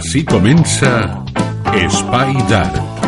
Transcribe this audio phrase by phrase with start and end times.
[0.00, 0.90] Així comença
[1.76, 3.06] Espai d'Art.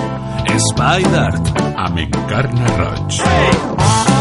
[0.54, 1.52] Espai d'Art.
[1.86, 4.11] Amb Encarna Roig.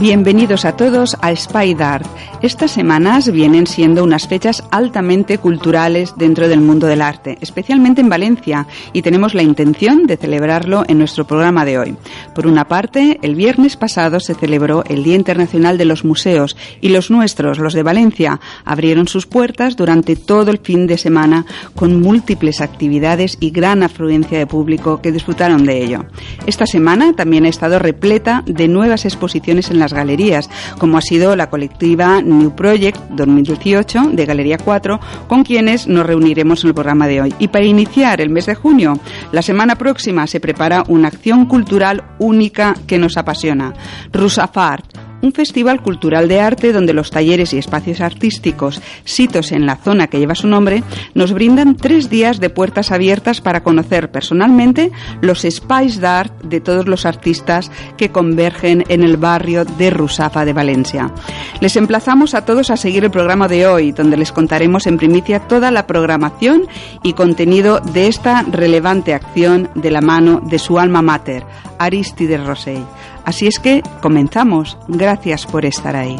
[0.00, 2.06] Bienvenidos a todos a Spy Art.
[2.40, 8.08] Estas semanas vienen siendo unas fechas altamente culturales dentro del mundo del arte, especialmente en
[8.08, 11.96] Valencia, y tenemos la intención de celebrarlo en nuestro programa de hoy.
[12.32, 16.90] Por una parte, el viernes pasado se celebró el Día Internacional de los Museos y
[16.90, 21.44] los nuestros, los de Valencia, abrieron sus puertas durante todo el fin de semana
[21.74, 26.04] con múltiples actividades y gran afluencia de público que disfrutaron de ello.
[26.46, 31.50] Esta semana también ha estado repleta de nuevas exposiciones en galerías, como ha sido la
[31.50, 37.22] colectiva New Project 2018 de Galería 4, con quienes nos reuniremos en el programa de
[37.22, 37.34] hoy.
[37.38, 38.98] Y para iniciar el mes de junio,
[39.32, 43.74] la semana próxima se prepara una acción cultural única que nos apasiona,
[44.12, 49.76] Rusafart, un festival cultural de arte donde los talleres y espacios artísticos, sitos en la
[49.76, 50.82] zona que lleva su nombre,
[51.14, 56.86] nos brindan tres días de puertas abiertas para conocer personalmente los spice d'art de todos
[56.86, 61.12] los artistas que convergen en el barrio de Rusafa de Valencia.
[61.60, 65.40] Les emplazamos a todos a seguir el programa de hoy, donde les contaremos en primicia
[65.40, 66.62] toda la programación
[67.02, 71.44] y contenido de esta relevante acción de la mano de su alma mater,
[71.78, 72.84] Aristides Rosell.
[73.28, 74.78] Así es que comenzamos.
[74.88, 76.16] Gracias por estar ahí.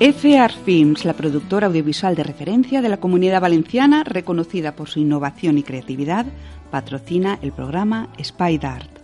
[0.00, 5.58] FR Films, la productora audiovisual de referencia de la comunidad valenciana, reconocida por su innovación
[5.58, 6.24] y creatividad,
[6.70, 8.97] patrocina el programa Spy Dart.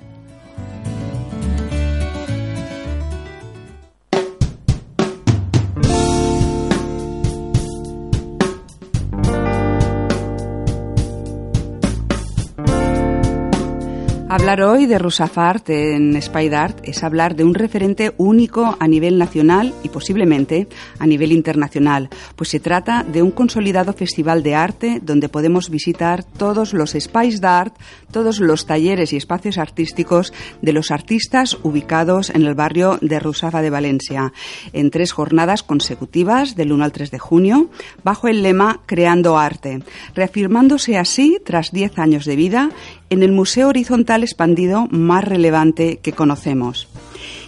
[14.35, 19.73] Hablar hoy de Rusafart en Spydart es hablar de un referente único a nivel nacional
[19.85, 20.67] y posiblemente
[20.99, 26.25] a nivel internacional, pues se trata de un consolidado festival de arte donde podemos visitar
[26.25, 27.77] todos los Spice Art,
[28.11, 33.63] todos los talleres y espacios artísticos de los artistas ubicados en el barrio de Rusafa
[33.63, 34.33] de Valencia,
[34.73, 37.71] en tres jornadas consecutivas del 1 al 3 de junio,
[38.03, 39.85] bajo el lema Creando Arte,
[40.17, 42.71] reafirmándose así, tras 10 años de vida,
[43.15, 46.89] en el museo horizontal expandido más relevante que conocemos.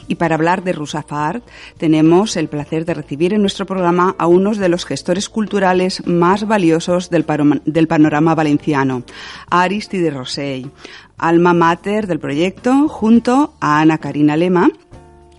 [0.09, 1.45] Y para hablar de Rusafart,
[1.77, 6.47] tenemos el placer de recibir en nuestro programa a uno de los gestores culturales más
[6.47, 7.27] valiosos del,
[7.65, 9.03] del panorama valenciano,
[9.51, 10.71] Aristide Rosell,
[11.19, 14.71] alma mater del proyecto, junto a Ana Karina Lema,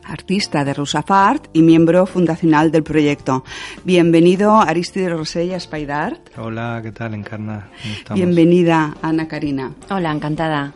[0.08, 3.44] artista de Rusafart y miembro fundacional del proyecto.
[3.84, 6.38] Bienvenido Aristide Rosell a Spaidart.
[6.38, 7.70] Hola, ¿qué tal, Encarna?
[8.14, 9.74] Bienvenida, Ana Karina.
[9.90, 10.74] Hola, encantada.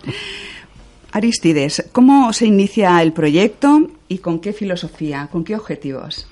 [1.14, 6.28] Aristides, ¿cómo se inicia el proyecto y con qué filosofía, con qué objetivos?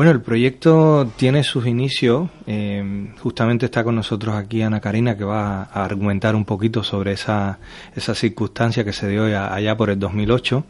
[0.00, 2.30] Bueno, el proyecto tiene sus inicios.
[2.46, 7.12] Eh, justamente está con nosotros aquí Ana Karina, que va a argumentar un poquito sobre
[7.12, 7.58] esa,
[7.94, 10.64] esa circunstancia que se dio allá por el 2008.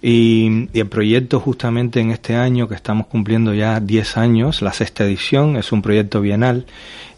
[0.00, 4.72] y, y, el proyecto, justamente en este año, que estamos cumpliendo ya 10 años, la
[4.72, 6.64] sexta edición, es un proyecto bienal.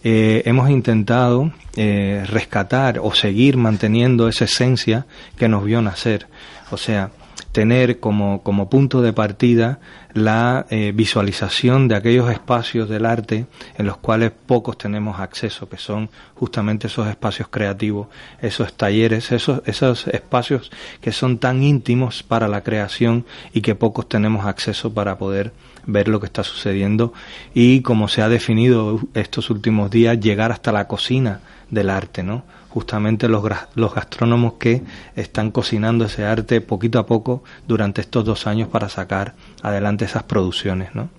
[0.04, 5.04] Eh, hemos intentado eh, rescatar o seguir manteniendo esa esencia
[5.36, 6.28] que nos vio nacer.
[6.70, 7.10] O sea,
[7.52, 9.78] tener como, como punto de partida
[10.14, 13.46] la eh, visualización de aquellos espacios del arte
[13.76, 18.08] en los cuales pocos tenemos acceso, que son justamente esos espacios creativos,
[18.40, 20.70] esos talleres, esos, esos espacios
[21.00, 25.52] que son tan íntimos para la creación y que pocos tenemos acceso para poder
[25.84, 27.12] ver lo que está sucediendo
[27.54, 31.40] y como se ha definido estos últimos días, llegar hasta la cocina
[31.70, 32.44] del arte, ¿no?
[32.72, 34.82] Justamente los, los gastrónomos que
[35.14, 40.22] están cocinando ese arte poquito a poco durante estos dos años para sacar adelante esas
[40.22, 40.94] producciones.
[40.94, 41.10] ¿no?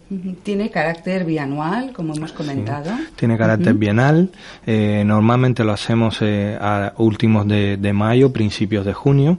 [0.42, 2.92] Tiene carácter bianual, como hemos comentado.
[3.16, 4.32] tiene carácter bienal.
[4.66, 9.38] Eh, normalmente lo hacemos eh, a últimos de, de mayo, principios de junio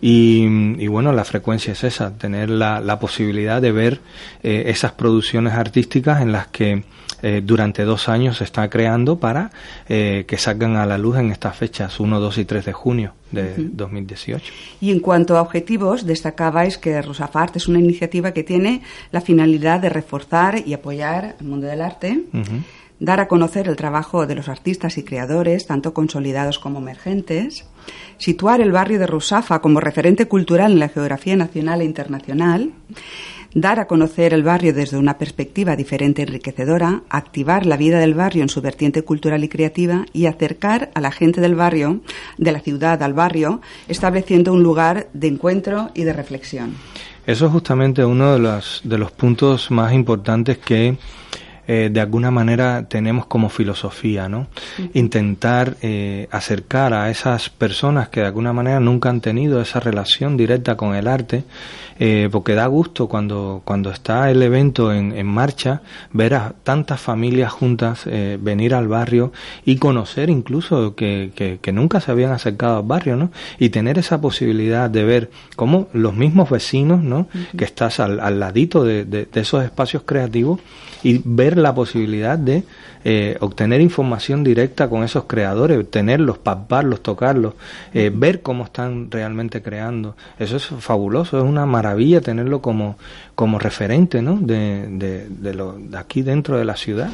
[0.00, 4.00] Y, bueno, la frecuencia es esa, tener la, la posibilidad de ver
[4.42, 6.84] eh, esas producciones artísticas en las que
[7.22, 9.50] eh, durante dos años se está creando para
[9.88, 13.12] eh, que salgan a la luz en estas fechas, 1, 2 y 3 de junio
[13.32, 14.52] de 2018.
[14.80, 18.82] Y en cuanto a objetivos, destacabais que Rusafart es una iniciativa que tiene
[19.12, 22.22] la finalidad de reforzar y apoyar el mundo del arte.
[22.98, 27.66] dar a conocer el trabajo de los artistas y creadores, tanto consolidados como emergentes,
[28.16, 32.72] situar el barrio de Rusafa como referente cultural en la geografía nacional e internacional,
[33.54, 38.42] dar a conocer el barrio desde una perspectiva diferente enriquecedora, activar la vida del barrio
[38.42, 42.00] en su vertiente cultural y creativa y acercar a la gente del barrio,
[42.38, 46.74] de la ciudad al barrio, estableciendo un lugar de encuentro y de reflexión.
[47.26, 50.96] Eso es justamente uno de los, de los puntos más importantes que
[51.68, 54.46] eh, de alguna manera tenemos como filosofía, ¿no?
[54.94, 60.36] Intentar eh, acercar a esas personas que de alguna manera nunca han tenido esa relación
[60.36, 61.42] directa con el arte,
[61.98, 65.80] eh, porque da gusto cuando, cuando está el evento en, en marcha
[66.12, 68.04] ver a tantas familias juntas
[68.40, 69.32] venir al barrio
[69.64, 73.30] y conocer incluso que, que, nunca se habían acercado al barrio, ¿no?
[73.58, 77.28] Y tener esa posibilidad de ver cómo los mismos vecinos, ¿no?
[77.56, 80.60] Que estás al, al ladito de, de esos espacios creativos
[81.02, 82.64] y ver la posibilidad de
[83.04, 87.54] eh, obtener información directa con esos creadores, tenerlos, palparlos, tocarlos,
[87.94, 90.16] eh, ver cómo están realmente creando.
[90.38, 92.96] Eso es fabuloso, es una maravilla tenerlo como,
[93.34, 94.36] como referente ¿no?
[94.36, 97.10] de, de, de, lo, de aquí dentro de la ciudad.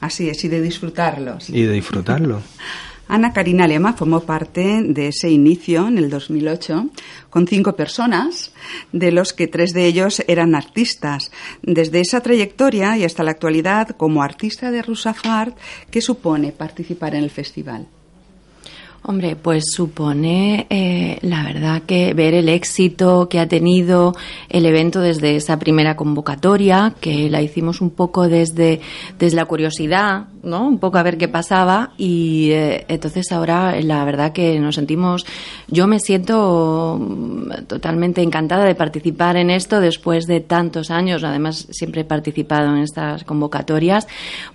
[0.00, 1.50] Así es, y de disfrutarlos.
[1.50, 2.40] Y de disfrutarlo.
[3.06, 6.86] Ana Karina Lema formó parte de ese inicio en el 2008
[7.28, 8.52] con cinco personas,
[8.92, 11.30] de los que tres de ellos eran artistas.
[11.62, 15.56] Desde esa trayectoria y hasta la actualidad, como artista de Rusafart,
[15.90, 17.86] ¿qué supone participar en el festival?
[19.06, 24.14] Hombre, pues supone, eh, la verdad, que ver el éxito que ha tenido
[24.48, 28.80] el evento desde esa primera convocatoria, que la hicimos un poco desde,
[29.18, 30.66] desde la curiosidad, ¿no?
[30.66, 35.26] Un poco a ver qué pasaba y eh, entonces ahora la verdad que nos sentimos,
[35.68, 37.00] yo me siento
[37.66, 42.82] totalmente encantada de participar en esto después de tantos años, además siempre he participado en
[42.82, 44.06] estas convocatorias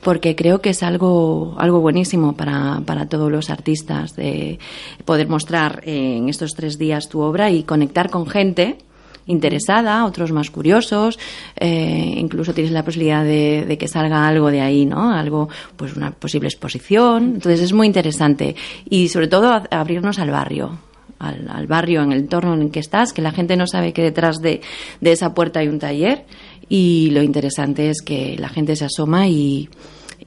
[0.03, 4.59] porque creo que es algo, algo buenísimo para, para todos los artistas de
[5.05, 8.77] poder mostrar en estos tres días tu obra y conectar con gente
[9.29, 11.17] interesada, otros más curiosos,
[11.55, 15.11] eh, incluso tienes la posibilidad de, que salga algo de ahí, ¿no?
[15.11, 17.35] Algo, pues una posible exposición.
[17.35, 18.55] Entonces es muy interesante
[18.89, 20.79] y sobre todo abrirnos al barrio.
[21.19, 24.01] Al, barrio, en el entorno en el que estás, que la gente no sabe que
[24.01, 24.61] detrás de,
[25.01, 26.25] de esa puerta hay un taller
[26.69, 29.67] y lo interesante es que la gente se asoma y,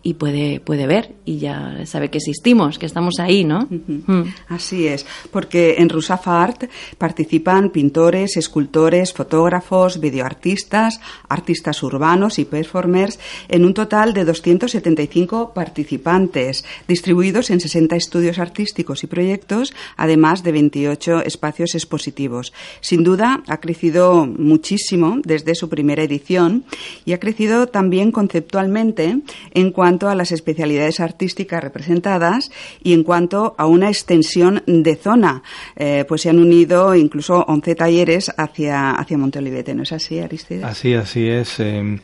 [0.02, 3.68] y puede, puede ver y ya sabe que existimos, que estamos ahí, ¿no?
[3.70, 4.22] Mm.
[4.48, 6.64] Así es, porque en Rusafa Art
[6.98, 13.18] participan pintores, escultores, fotógrafos, videoartistas, artistas urbanos y performers
[13.48, 20.52] en un total de 275 participantes, distribuidos en 60 estudios artísticos y proyectos, además de
[20.52, 22.52] 28 espacios expositivos.
[22.80, 26.64] Sin duda, ha crecido muchísimo desde su primera edición
[27.04, 29.18] y ha crecido también conceptualmente
[29.52, 32.50] en cuanto cuanto a las especialidades artísticas representadas
[32.82, 35.42] y en cuanto a una extensión de zona.
[35.76, 40.64] Eh, pues se han unido incluso 11 talleres hacia, hacia Monteolivete, ¿no es así, Aristides?
[40.64, 41.60] Así, así es.
[41.60, 42.00] Eh,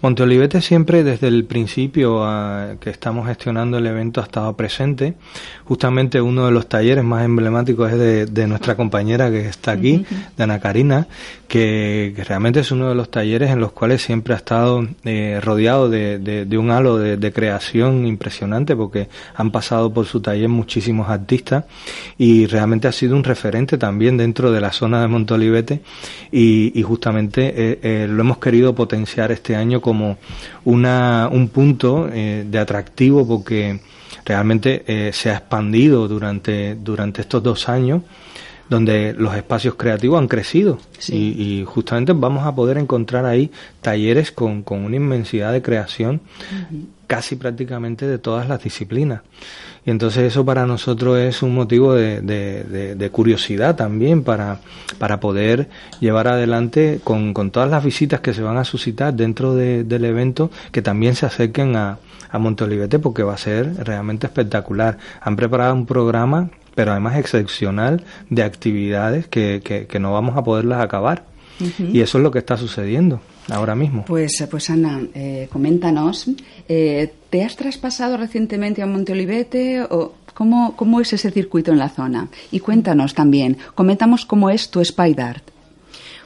[0.00, 5.14] Monteolivete siempre desde el principio a, que estamos gestionando el evento ha estado presente.
[5.64, 10.44] Justamente uno de los talleres más emblemáticos es de, nuestra compañera que está aquí, de
[10.44, 11.08] Ana Karina,
[11.48, 15.88] que, realmente es uno de los talleres en los cuales siempre ha estado eh, rodeado
[15.88, 21.64] de, un halo de, creación impresionante porque han pasado por su taller muchísimos artistas
[22.16, 25.80] y realmente ha sido un referente también dentro de la zona de Monteolivete
[26.30, 30.18] y, justamente eh, eh, lo hemos querido potenciar este año como
[30.64, 33.80] una, un punto eh, de atractivo porque
[34.26, 38.02] realmente eh, se ha expandido durante, durante estos dos años
[38.68, 40.78] donde los espacios creativos han crecido.
[41.08, 46.20] Y, justamente vamos a poder encontrar ahí talleres con, con una inmensidad de creación
[47.06, 49.22] casi prácticamente de todas las disciplinas.
[49.88, 54.60] Y entonces eso para nosotros es un motivo de, de, curiosidad también para,
[54.98, 59.54] para poder llevar adelante con, con, todas las visitas que se van a suscitar dentro
[59.54, 61.96] del evento, que también se acerquen a,
[62.30, 64.98] a Monteolivete porque va a ser realmente espectacular.
[65.22, 70.82] Han preparado un programa, pero además excepcional, de actividades que, que, no vamos a poderlas
[70.82, 71.24] acabar.
[71.78, 74.04] Y eso es lo que está sucediendo ahora mismo.
[74.04, 76.30] Pues, pues Ana, eh, coméntanos,
[76.68, 81.88] eh, ¿te has traspasado recientemente a Monteolivete o ¿Cómo, ¿Cómo es ese circuito en la
[81.88, 82.28] zona?
[82.52, 85.42] Y cuéntanos también, comentamos cómo es tu Spydart.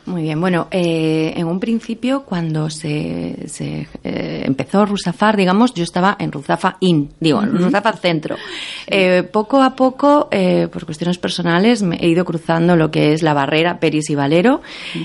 [0.05, 5.85] Muy bien, bueno, eh, en un principio cuando se, se eh, empezó Rusafar, digamos, yo
[5.85, 8.37] estaba en Ruzafa In, digo, en Ruzafa Centro.
[8.89, 13.23] Eh, poco a poco, eh, por cuestiones personales, me he ido cruzando lo que es
[13.23, 14.61] la barrera Peris y Valero.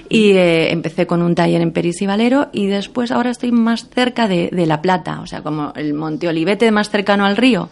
[0.10, 4.27] Y empecé con un taller en Peris y Valero y después ahora estoy más cerca
[4.27, 7.70] de, de La Plata, o sea, como el Monte Olivete más cercano al río.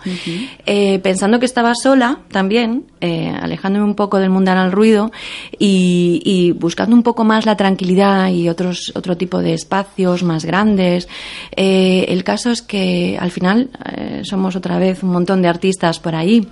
[1.02, 5.12] Pensando que estaba sola también, alejándome un poco del mundanal ruido
[5.58, 10.44] y, y buscando un poco más la tranquilidad y otros otro tipo de espacios más
[10.46, 11.08] grandes.
[11.56, 16.00] Eh, el caso es que al final eh, somos otra vez un montón de artistas
[16.00, 16.48] por ahí.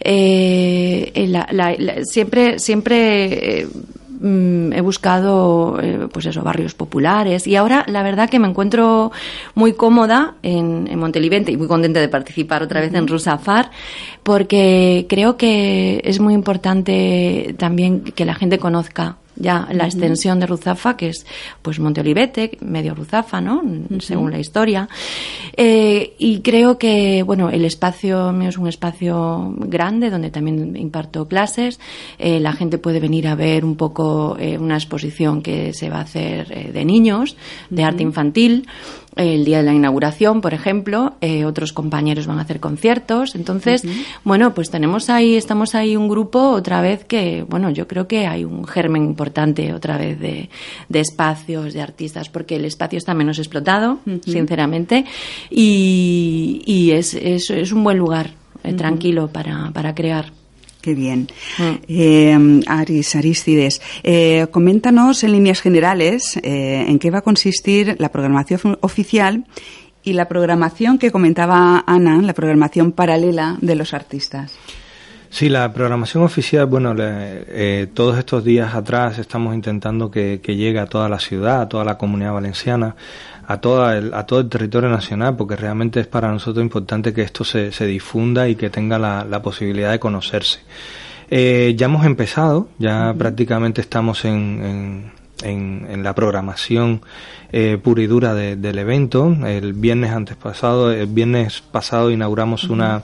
[0.00, 3.66] Eh, la- la- la- siempre siempre
[4.20, 5.78] mm, he buscado
[6.12, 9.10] pues eso barrios populares y ahora la verdad que me encuentro
[9.54, 13.70] muy cómoda en, en Montelivente y muy contenta de participar otra vez en Rusafar
[14.22, 20.46] porque creo que es muy importante también que la gente conozca ya la extensión de
[20.46, 21.26] Ruzafa, que es
[21.62, 23.62] pues Monte Olivete, medio Ruzafa, ¿no?
[24.00, 24.88] Según la historia.
[25.56, 31.26] Eh, y creo que, bueno, el espacio mío es un espacio grande donde también imparto
[31.28, 31.80] clases.
[32.18, 35.98] Eh, la gente puede venir a ver un poco eh, una exposición que se va
[35.98, 37.36] a hacer de niños,
[37.70, 38.66] de arte infantil.
[39.14, 43.34] El día de la inauguración, por ejemplo, eh, otros compañeros van a hacer conciertos.
[43.34, 43.84] Entonces,
[44.24, 48.26] bueno, pues tenemos ahí, estamos ahí un grupo otra vez que, bueno, yo creo que
[48.26, 50.48] hay un germen importante otra vez de,
[50.88, 55.04] de espacios, de artistas, porque el espacio está menos explotado, sinceramente,
[55.50, 58.30] y, y es, es, es un buen lugar,
[58.64, 60.41] eh, tranquilo para, para crear.
[60.82, 61.28] Qué bien.
[61.88, 68.10] Eh, Aris, Aristides, eh, coméntanos en líneas generales eh, en qué va a consistir la
[68.10, 69.44] programación oficial
[70.02, 74.58] y la programación que comentaba Ana, la programación paralela de los artistas.
[75.30, 80.56] Sí, la programación oficial, bueno, le- eh, todos estos días atrás estamos intentando que, que
[80.56, 82.96] llegue a toda la ciudad, a toda la comunidad valenciana,
[83.46, 87.22] a, toda el, a todo el territorio nacional, porque realmente es para nosotros importante que
[87.22, 90.60] esto se, se difunda y que tenga la, la posibilidad de conocerse.
[91.30, 94.32] Eh, ya hemos empezado, ya prácticamente estamos en,
[95.42, 97.00] en, en- en la programación
[97.52, 99.34] eh, pura y dura de- del evento.
[99.46, 103.02] El viernes antes pasado, el viernes pasado inauguramos una,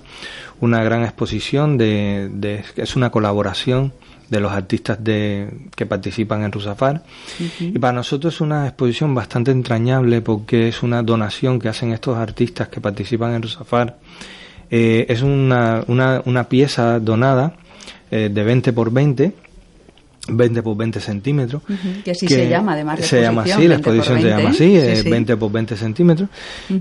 [0.60, 3.92] una gran exposición de, de- es una colaboración
[4.28, 7.02] de los artistas de, que participan en Rusafar.
[7.60, 12.16] Y para nosotros es una exposición bastante entrañable porque es una donación que hacen estos
[12.16, 13.98] artistas que participan en Rusafar.
[14.70, 17.54] Eh, es una, una, una pieza donada
[18.10, 19.32] eh, de 20 por 20,
[20.28, 21.62] 20 por 20 centímetros.
[22.04, 24.42] Que así se llama, además, la Se llama así, la 20 por exposición se 20,
[24.42, 25.10] llama así, sí, eh, sí.
[25.10, 26.28] 20 por 20 centímetros.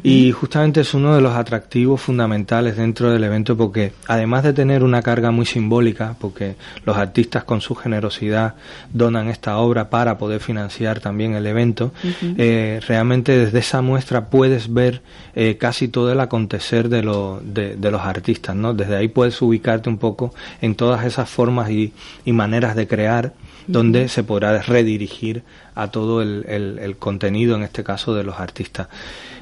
[0.04, 4.84] Y justamente es uno de los atractivos fundamentales dentro del evento porque además de tener
[4.84, 8.56] una carga muy simbólica, porque los artistas con su generosidad
[8.94, 11.94] donan esta obra para poder financiar también el evento,
[12.38, 15.02] eh, realmente desde esa muestra puedes ver
[15.36, 18.74] eh, casi todo el acontecer de, lo- de, de los artistas, ¿no?
[18.74, 21.94] Desde ahí puedes ubicarte un poco en todas esas formas y,
[22.26, 23.34] y maneras de crear
[23.68, 25.44] donde se podrá redirigir
[25.76, 28.88] a todo el, el- el contenido, en este caso, de los artistas.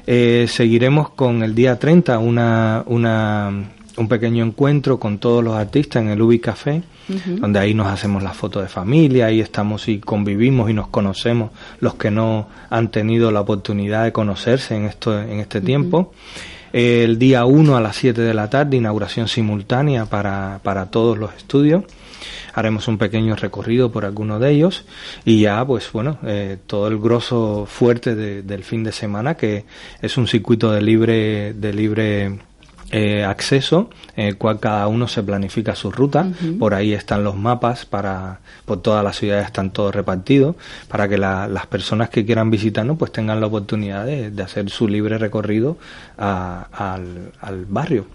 [0.06, 3.50] Eh, seguiremos con el día 30 una, una,
[3.96, 6.82] un pequeño encuentro con todos los artistas en el Ubi Café,
[7.40, 11.52] donde ahí nos hacemos las fotos de familia, ahí estamos y convivimos y nos conocemos
[11.78, 16.12] los que no han tenido la oportunidad de conocerse en, esto, en este tiempo.
[16.72, 21.34] El día 1 a las 7 de la tarde, inauguración simultánea para, para todos los
[21.34, 21.84] estudios.
[22.54, 24.84] Haremos un pequeño recorrido por alguno de ellos
[25.24, 29.64] y ya, pues bueno, eh, todo el grosso fuerte de- del fin de semana, que
[30.00, 32.38] es un circuito de libre, de libre
[32.90, 36.26] eh, acceso, en el cual cada uno se planifica su ruta.
[36.58, 40.56] Por ahí están los mapas para, por todas las ciudades están todos repartidos,
[40.88, 44.70] para que la- las personas que quieran visitarnos pues tengan la oportunidad de, de hacer
[44.70, 45.76] su libre recorrido
[46.18, 48.06] a- al, al barrio.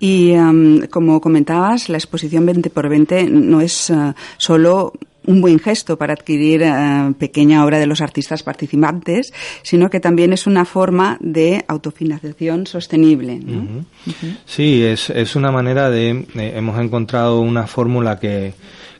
[0.00, 4.92] Y em, como comentabas, la exposición 20 por 20 no es eh, solo
[5.26, 10.32] un buen gesto para adquirir eh, pequeña obra de los artistas participantes, sino que también
[10.32, 13.38] es una forma de autofinanciación sostenible.
[13.38, 13.84] ¿no?
[14.46, 18.54] Sí, es, es una manera de, eh, hemos encontrado una fórmula que,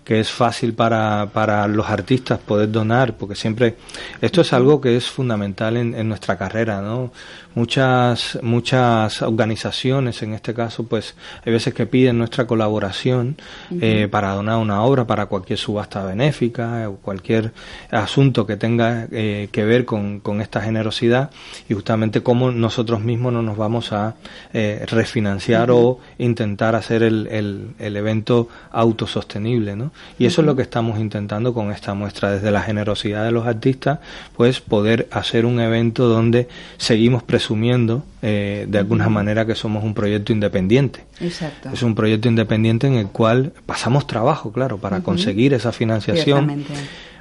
[0.04, 3.76] que es fácil para, para los artistas poder donar, porque siempre
[4.20, 7.12] esto es algo que es fundamental en, en nuestra carrera, ¿no?
[7.54, 13.36] Muchas, muchas organizaciones, en este caso, pues hay veces que piden nuestra colaboración
[13.78, 17.52] eh, para donar una obra, para cualquier subasta benéfica o cualquier
[17.90, 21.30] asunto que tenga eh, que ver con, con, esta generosidad
[21.68, 24.14] y justamente cómo nosotros mismos no nos vamos a
[24.54, 29.91] eh, refinanciar o intentar hacer el, el, el, evento autosostenible, ¿no?
[30.18, 33.46] Y eso es lo que estamos intentando con esta muestra, desde la generosidad de los
[33.46, 33.98] artistas,
[34.36, 39.94] pues poder hacer un evento donde seguimos presumiendo eh, de alguna manera que somos un
[39.94, 41.04] proyecto independiente.
[41.20, 41.70] Exacto.
[41.72, 46.64] Es un proyecto independiente en el cual pasamos trabajo, claro, para conseguir esa financiación.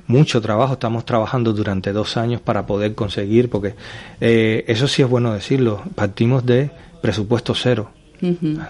[0.07, 3.75] Mucho trabajo, estamos trabajando durante dos años para poder conseguir, porque
[4.19, 7.91] eh, eso sí es bueno decirlo, partimos de presupuesto cero.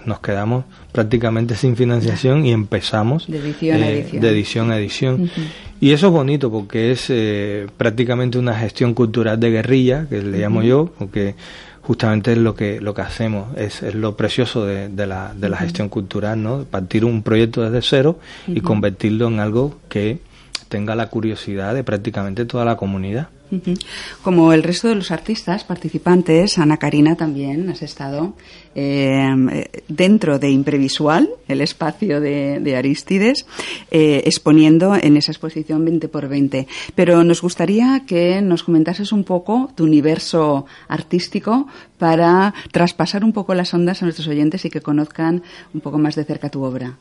[0.06, 4.22] Nos quedamos prácticamente sin financiación y empezamos de edición a eh, edición.
[4.22, 5.30] De edición, a edición.
[5.80, 10.38] Y eso es bonito porque es eh, prácticamente una gestión cultural de guerrilla, que le
[10.38, 11.34] llamo yo, porque
[11.82, 15.48] justamente es lo que lo que hacemos es, es lo precioso de, de, la, de
[15.48, 20.20] la gestión cultural no partir un proyecto desde cero y convertirlo en algo que
[20.68, 23.28] tenga la curiosidad de prácticamente toda la comunidad
[24.22, 28.34] como el resto de los artistas participantes, Ana Karina también has estado
[28.74, 33.46] eh, dentro de Imprevisual, el espacio de, de Aristides,
[33.90, 36.66] eh, exponiendo en esa exposición 20 por 20.
[36.94, 41.66] Pero nos gustaría que nos comentases un poco tu universo artístico
[41.98, 45.42] para traspasar un poco las ondas a nuestros oyentes y que conozcan
[45.74, 46.96] un poco más de cerca tu obra.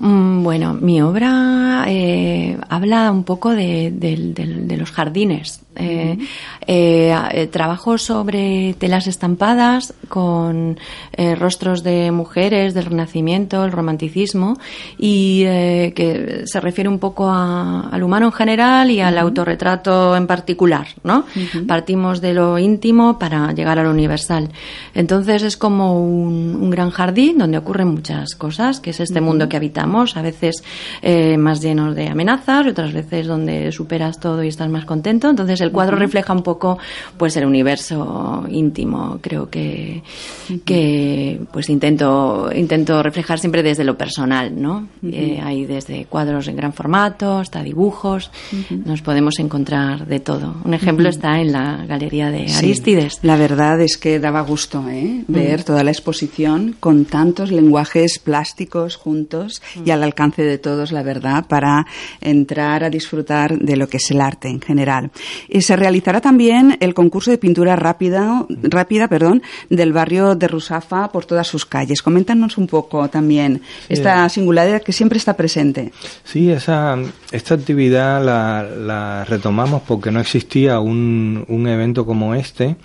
[0.00, 5.60] Mm, bueno, mi obra eh, habla un poco de, de, los jardines.
[5.76, 6.18] Eh,
[6.66, 10.78] eh, trabajo sobre telas estampadas con
[11.12, 14.58] eh, rostros de mujeres del Renacimiento, el Romanticismo,
[14.98, 20.16] y eh, que se refiere un poco a, al humano en general y al autorretrato
[20.16, 21.24] en particular, ¿no?
[21.66, 24.48] Partimos de lo íntimo para llegar a lo universal.
[24.94, 29.48] Entonces es como un, un gran jardín donde ocurren muchas cosas, que es este mundo
[29.48, 30.64] que habitamos, a veces
[31.02, 35.30] eh, más lleno de amenazas, y otras veces donde superas todo y estás más contento.
[35.30, 36.02] Entonces el cuadro uh -huh.
[36.02, 36.78] refleja un poco
[37.16, 39.18] pues el universo íntimo.
[39.20, 40.64] Creo que, uh -huh.
[40.64, 44.88] que pues intento, intento reflejar siempre desde lo personal, ¿no?
[45.02, 45.14] Uh -huh.
[45.14, 48.30] eh, hay desde cuadros en gran formato hasta dibujos.
[48.70, 50.54] Nos podemos encontrar de todo.
[50.64, 53.14] Un ejemplo está en la galería de Aristides.
[53.14, 55.24] Sí, la verdad es que daba gusto ¿eh?
[55.28, 61.02] ver toda la exposición con tantos lenguajes plásticos juntos y al alcance de todos, la
[61.02, 61.86] verdad, para
[62.20, 65.10] entrar a disfrutar de lo que es el arte en general.
[65.52, 71.10] Y se realizará también el concurso de pintura rápida, rápida perdón, del barrio de Rusafa
[71.10, 72.02] por todas sus calles.
[72.02, 75.90] Coméntanos un poco también sí, esta singularidad que siempre está presente.
[76.22, 76.96] Sí, esa,
[77.32, 82.76] esta actividad la, la retomamos porque no existía un, un evento como este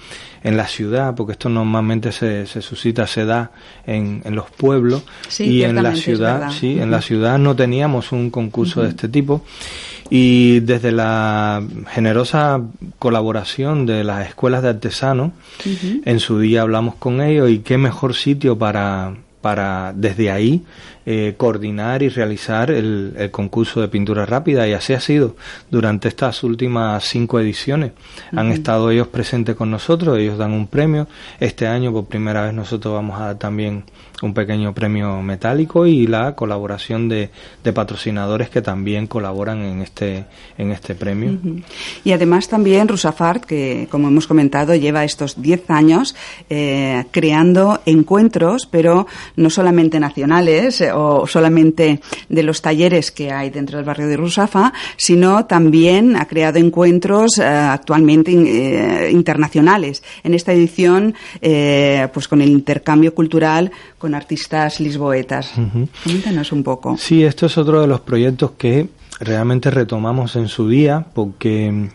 [0.43, 3.51] en la ciudad, porque esto normalmente se, se suscita, se da
[3.86, 6.84] en, en los pueblos sí, y en la ciudad, sí, uh -huh.
[6.84, 8.86] en la ciudad no teníamos un concurso uh -huh.
[8.86, 9.41] de este tipo
[10.09, 12.61] y desde la generosa
[12.99, 15.31] colaboración de las escuelas de artesanos,
[15.65, 16.01] uh -huh.
[16.05, 19.15] en su día hablamos con ellos y qué mejor sitio para
[19.45, 20.63] para desde ahí
[21.05, 25.35] eh, coordinar y realizar el, el, concurso de pintura rápida y así ha sido
[25.69, 27.91] durante estas últimas cinco ediciones.
[27.91, 28.39] Uh -huh.
[28.39, 31.07] Han estado ellos presentes con nosotros, ellos dan un premio.
[31.39, 33.83] Este año por primera vez nosotros vamos a dar también
[34.21, 37.30] un pequeño premio metálico y la colaboración de,
[37.63, 40.25] de patrocinadores que también colaboran en este,
[40.58, 41.38] en este premio.
[42.04, 46.15] Y además también Rusafart, que como hemos comentado lleva estos 10 años
[46.49, 53.49] eh, creando encuentros, pero no solamente nacionales eh, o solamente de los talleres que hay
[53.49, 58.32] dentro del barrio de Rusafa, sino también ha creado encuentros eh, actualmente
[59.12, 60.04] internacionales.
[60.23, 63.71] En esta edición, pues con el intercambio cultural
[64.05, 65.57] con artistas lisboetas.
[65.57, 65.87] Uh -huh.
[66.03, 66.95] Coméntanos un poco.
[66.95, 68.87] Sí, esto es otro de los proyectos que
[69.19, 71.89] realmente retomamos en su día porque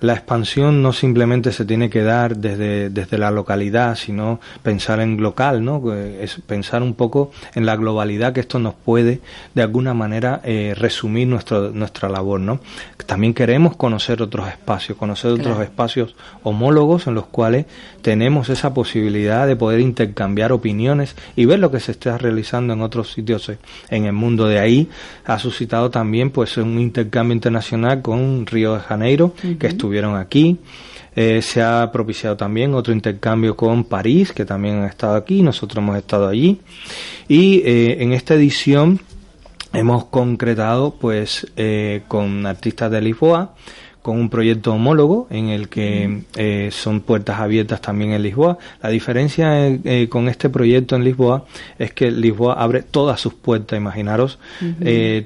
[0.00, 5.20] la expansión no simplemente se tiene que dar desde, desde la localidad, sino pensar en
[5.20, 5.92] local, ¿no?
[5.92, 9.20] Es pensar un poco en la globalidad que esto nos puede,
[9.54, 12.60] de alguna manera, eh, resumir nuestro, nuestra labor, ¿no?
[13.06, 15.50] También queremos conocer otros espacios, conocer claro.
[15.50, 17.66] otros espacios homólogos en los cuales
[18.02, 22.82] tenemos esa posibilidad de poder intercambiar opiniones y ver lo que se está realizando en
[22.82, 23.50] otros sitios
[23.90, 24.46] en el mundo.
[24.46, 24.88] De ahí
[25.24, 29.58] ha suscitado también, pues, un intercambio internacional con Río de Janeiro, uh -huh.
[29.58, 30.58] que estuvo estuvieron aquí.
[31.16, 35.82] Eh, se ha propiciado también otro intercambio con París, que también han estado aquí, nosotros
[35.82, 36.60] hemos estado allí.
[37.26, 39.00] Y eh, en esta edición
[39.72, 43.54] hemos concretado pues eh, con artistas de Lisboa
[44.02, 48.58] con un proyecto homólogo en el que eh, son puertas abiertas también en Lisboa.
[48.82, 51.44] La diferencia eh, eh, con este proyecto en Lisboa
[51.78, 54.38] es que Lisboa abre todas sus puertas, imaginaros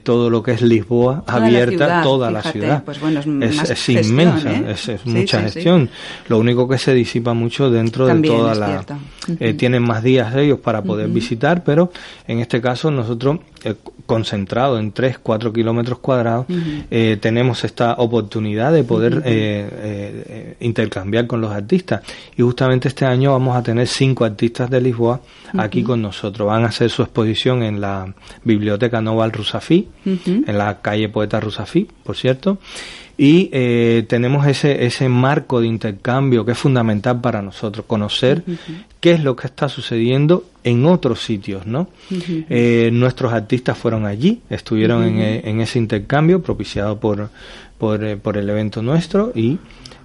[0.03, 2.83] todo lo que es Lisboa abierta, toda la ciudad.
[2.85, 5.91] Pues bueno, es, inmensa, es, mucha gestión.
[6.29, 8.85] Lo único que se disipa mucho dentro de toda la...
[9.57, 11.93] tienen más días ellos para poder visitar, pero
[12.27, 13.39] en este caso nosotros
[14.13, 16.45] concentrado en 3, 4 kilómetros cuadrados,
[17.21, 22.03] tenemos esta oportunidad de poder eh, eh, intercambiar con los artistas.
[22.37, 25.23] Y justamente este año vamos a tener cinco artistas de Lisboa
[25.57, 26.47] aquí con nosotros.
[26.47, 28.13] Van a hacer su exposición en la
[28.45, 32.59] Biblioteca Noval Rusafí, en la calle Poeta Rusafí, por cierto
[33.23, 38.43] y eh, tenemos ese, ese marco de intercambio que es fundamental para nosotros, conocer
[38.99, 41.87] qué es lo que está sucediendo en otros sitios, ¿no?
[42.11, 47.31] eh, nuestros artistas fueron allí, estuvieron en, en, ese intercambio propiciado por,
[47.79, 49.57] por, eh, por el evento nuestro y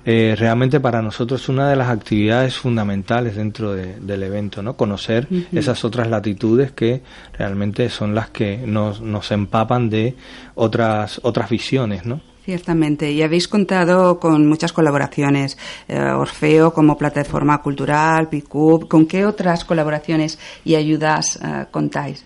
[0.06, 4.77] eh, realmente para nosotros es una de las actividades fundamentales dentro del evento, ¿no?
[4.77, 7.01] Conocer esas otras latitudes que
[7.36, 10.13] realmente son las que nos, nos empapan de
[10.53, 12.21] otras, otras visiones, ¿no?
[12.48, 15.58] Ciertamente, y habéis contado con muchas colaboraciones,
[15.90, 21.38] eh, Orfeo como plataforma cultural, PICUB, ¿con qué otras colaboraciones y ayudas
[21.72, 22.24] contáis?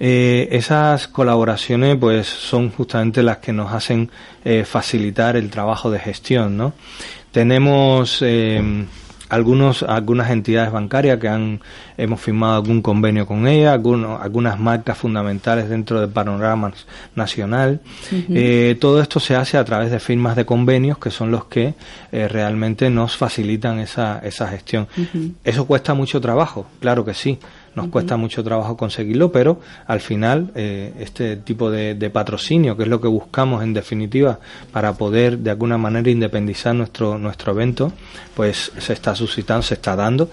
[0.00, 4.10] Eh, esas colaboraciones pues son justamente las que nos hacen
[4.46, 6.72] eh, facilitar el trabajo de gestión, ¿no?
[7.32, 8.86] Tenemos eh,
[9.28, 11.60] algunos, algunas entidades bancarias que han,
[11.96, 16.72] hemos firmado algún convenio con ellas, algunos, algunas marcas fundamentales dentro del panorama
[17.14, 17.80] nacional.
[18.80, 21.74] todo esto se hace a través de firmas de convenios que son los que
[22.12, 24.88] realmente nos facilitan esa, esa gestión.
[25.44, 27.38] Eso cuesta mucho trabajo, claro que sí
[27.76, 32.88] nos cuesta mucho trabajo conseguirlo, pero al final eh, este tipo de, patrocinio, que es
[32.88, 34.40] lo que buscamos en definitiva
[34.72, 37.92] para poder de alguna manera independizar nuestro, nuestro evento,
[38.34, 40.30] pues se está suscitando, se está dando.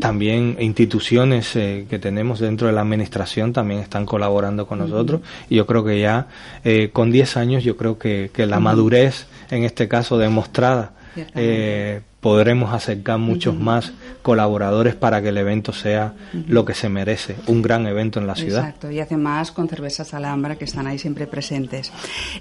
[0.00, 5.20] también instituciones eh, que tenemos dentro de la administración también están colaborando con nosotros.
[5.48, 6.26] Y yo creo que ya
[6.64, 10.92] eh, con 10 años yo creo que, que la madurez en este caso demostrada
[11.34, 16.14] eh, podremos acercar muchos más colaboradores para que el evento sea
[16.46, 18.68] lo que se merece, un gran evento en la ciudad.
[18.68, 21.90] Exacto, y más con Cervezas Alhambra, que están ahí siempre presentes.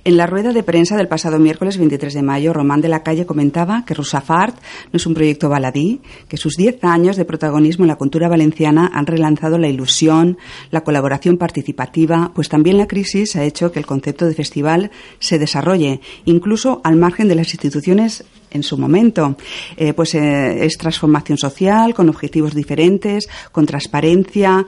[0.04, 3.26] En la rueda de prensa del pasado miércoles 23 de mayo, Román de la Calle
[3.26, 4.58] comentaba que Rusafart
[4.92, 8.92] no es un proyecto baladí, que sus 10 años de protagonismo en la cultura valenciana
[8.94, 10.38] han relanzado la ilusión,
[10.72, 15.40] la colaboración participativa, pues también la crisis ha hecho que el concepto de festival se
[15.40, 19.36] desarrolle, incluso al margen de las instituciones en su momento.
[19.78, 24.66] Eh, pues eh, es transformación social, con objetivos diferentes, con transparencia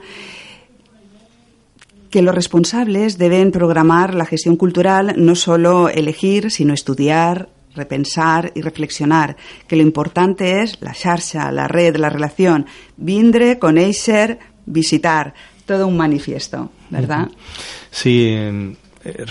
[2.10, 8.60] que los responsables deben programar la gestión cultural, no solo elegir, sino estudiar, repensar y
[8.60, 12.66] reflexionar, que lo importante es la xarxa, la red, la relación,
[12.98, 15.32] vindre, conèixer, visitar,
[15.64, 17.30] todo un manifiesto, ¿verdad?
[17.90, 18.76] Sí, eh,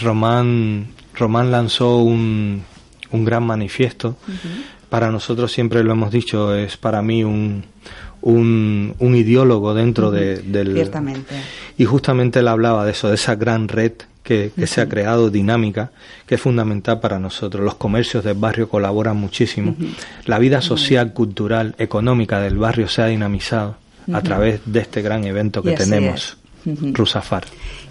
[0.01, 2.63] Román, Román lanzó un,
[3.11, 4.17] un gran manifiesto.
[4.89, 7.63] Para nosotros siempre lo hemos dicho, es para mí un,
[8.21, 10.73] un, un ideólogo dentro de, del...
[10.73, 11.35] Ciertamente.
[11.77, 13.93] Y justamente él hablaba de eso, de esa gran red
[14.23, 15.91] que, que se ha creado, dinámica,
[16.25, 17.63] que es fundamental para nosotros.
[17.63, 19.75] Los comercios del barrio colaboran muchísimo.
[20.25, 23.77] La vida social, cultural, económica del barrio se ha dinamizado
[24.11, 26.37] a través de este gran evento que tenemos.
[26.65, 27.45] Rusafar.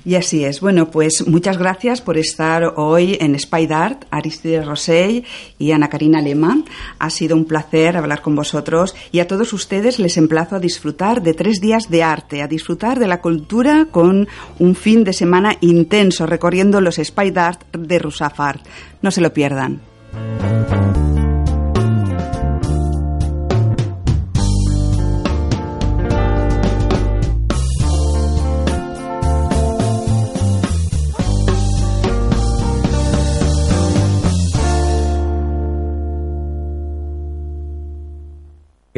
[0.04, 0.60] Y así es.
[0.60, 5.24] Bueno, pues muchas gracias por estar hoy en Spydart, Aristide Rosell
[5.58, 6.62] y Ana Karina Lema.
[6.98, 11.22] Ha sido un placer hablar con vosotros y a todos ustedes les emplazo a disfrutar
[11.22, 14.28] de tres días de arte, a disfrutar de la cultura con
[14.58, 18.60] un fin de semana intenso recorriendo los Spydart de Rusafar.
[19.02, 19.80] No se lo pierdan.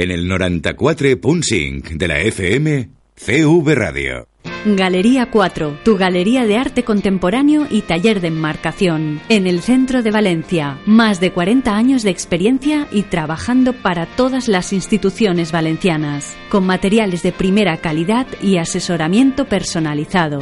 [0.02, 4.26] En el 94.5 de la FM CV Radio.
[4.64, 9.20] Galería 4, tu galería de arte contemporáneo y taller de enmarcación.
[9.28, 14.48] En el centro de Valencia, más de 40 años de experiencia y trabajando para todas
[14.48, 20.40] las instituciones valencianas, con materiales de primera calidad y asesoramiento personalizado.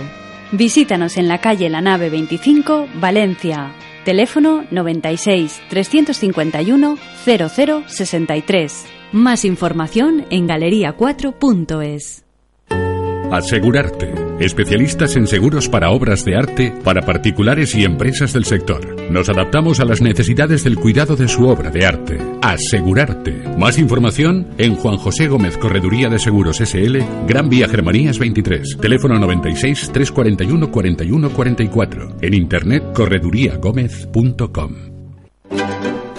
[0.52, 3.72] Visítanos en la calle La Nave 25, Valencia.
[4.04, 8.86] Teléfono 96 351 0063.
[9.12, 12.29] Más información en galería4.es.
[13.30, 19.10] Asegurarte especialistas en seguros para obras de arte para particulares y empresas del sector.
[19.10, 22.18] Nos adaptamos a las necesidades del cuidado de su obra de arte.
[22.42, 23.32] Asegurarte.
[23.58, 29.18] Más información en Juan José Gómez Correduría de Seguros SL, Gran Vía Germanías 23, teléfono
[29.18, 34.74] 96 341 41 44, en internet correduriagomez.com.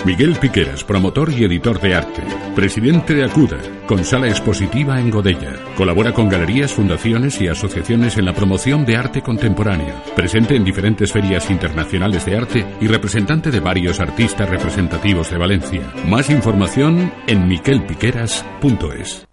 [0.05, 2.23] Miguel Piqueras, promotor y editor de arte.
[2.55, 3.59] Presidente de Acuda,
[3.91, 5.51] con sala expositiva en Godella.
[5.75, 9.93] Colabora con galerías, fundaciones y asociaciones en la promoción de arte contemporáneo.
[10.15, 15.81] Presente en diferentes ferias internacionales de arte y representante de varios artistas representativos de Valencia.
[16.07, 19.27] Más información en miquelpiqueras.es.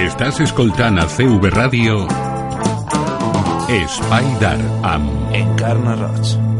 [0.00, 2.08] Estàs escoltant a CV Ràdio
[3.68, 6.59] Spider amb Encarna.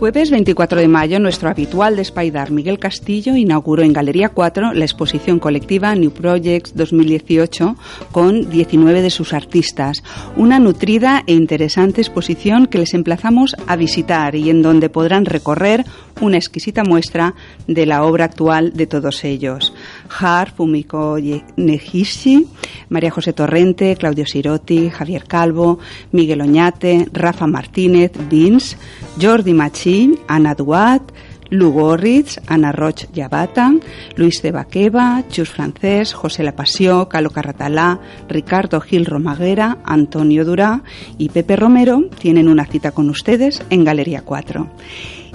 [0.00, 4.84] Jueves 24 de mayo, nuestro habitual de Spaidar, Miguel Castillo, inauguró en Galería 4 la
[4.86, 7.76] exposición colectiva New Projects 2018
[8.10, 10.02] con 19 de sus artistas.
[10.38, 15.84] Una nutrida e interesante exposición que les emplazamos a visitar y en donde podrán recorrer
[16.20, 17.34] una exquisita muestra
[17.66, 19.72] de la obra actual de todos ellos.
[20.08, 21.18] Har, Fumiko
[21.56, 22.46] Negishi,
[22.88, 25.78] María José Torrente, Claudio Sirotti, Javier Calvo,
[26.12, 28.76] Miguel Oñate, Rafa Martínez, Vince,
[29.20, 31.02] Jordi Machín, Ana Duat,
[31.50, 33.72] Lugo Ritz, Ana Roch Yabata,
[34.16, 40.82] Luis de Baqueva, Chus Francés, José La Passió, Calo Carratalá, Ricardo Gil Romaguera, Antonio Durá
[41.18, 44.68] y Pepe Romero tienen una cita con ustedes en Galería 4.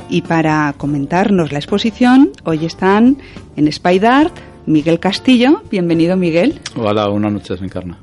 [0.10, 3.18] Y para comentarnos la exposición, hoy están
[3.56, 4.34] en Spaidart
[4.66, 5.62] Miguel Castillo.
[5.72, 6.60] Bienvenido, Miguel.
[6.76, 7.98] Hola, buenas noches, Encarna.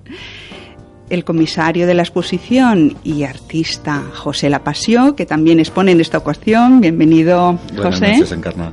[1.10, 6.18] El comisario de la exposición y artista José La Passió, que también expone en esta
[6.18, 6.80] ocasión.
[6.80, 8.12] Bienvenido, Buenas José.
[8.14, 8.72] noches, Encarna.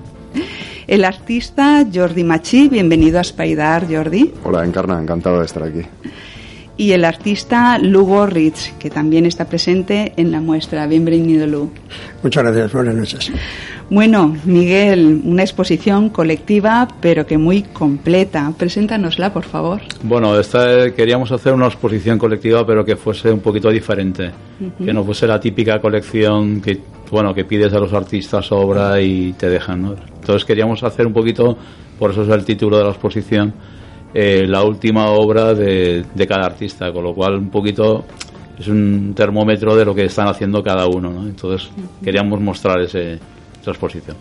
[0.87, 4.33] El artista Jordi Machi, bienvenido a Spaidar, Jordi.
[4.43, 5.81] Hola, Encarna, encantado de estar aquí.
[6.79, 10.87] Y el artista Lugo Ritz, que también está presente en la muestra.
[10.87, 11.69] Bienvenido, Lu.
[12.23, 13.33] Muchas gracias, buenas noches.
[13.89, 18.53] Bueno, Miguel, una exposición colectiva, pero que muy completa.
[18.57, 19.81] Preséntanosla, por favor.
[20.03, 24.31] Bueno, esta, queríamos hacer una exposición colectiva, pero que fuese un poquito diferente.
[24.81, 26.79] Que no fuese la típica colección que,
[27.11, 29.95] bueno, que pides a los artistas obra y te dejan, ¿no?
[30.15, 31.57] Entonces queríamos hacer un poquito,
[31.99, 33.53] por eso es el título de la exposición,
[34.13, 38.05] eh, la última obra de, de cada artista, con lo cual un poquito
[38.59, 41.27] es un termómetro de lo que están haciendo cada uno, ¿no?
[41.27, 41.69] Entonces
[42.03, 43.13] queríamos mostrar ese,
[43.61, 44.17] esa exposición.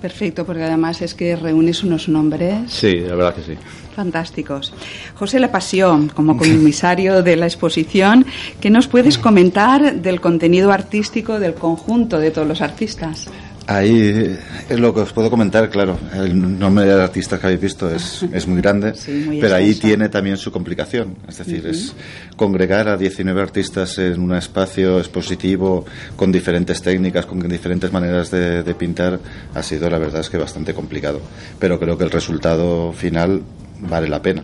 [0.00, 3.54] Perfecto, porque además es que reúnes unos nombres Sí, la verdad que sí.
[3.94, 4.74] fantásticos.
[5.14, 8.26] José La Pasión, como comisario de la exposición,
[8.60, 13.28] ¿qué nos puedes comentar del contenido artístico del conjunto de todos los artistas?
[13.68, 15.98] Ahí es lo que os puedo comentar, claro.
[16.14, 18.94] El nombre de artistas que habéis visto es, es muy grande,
[19.26, 21.16] muy pero ahí tiene también su complicación.
[21.28, 21.94] Es decir, es
[22.36, 28.62] congregar a 19 artistas en un espacio expositivo con diferentes técnicas, con diferentes maneras de,
[28.62, 29.18] de pintar,
[29.54, 31.20] ha sido, la verdad, es que bastante complicado.
[31.58, 33.42] Pero creo que el resultado final
[33.80, 34.42] vale la pena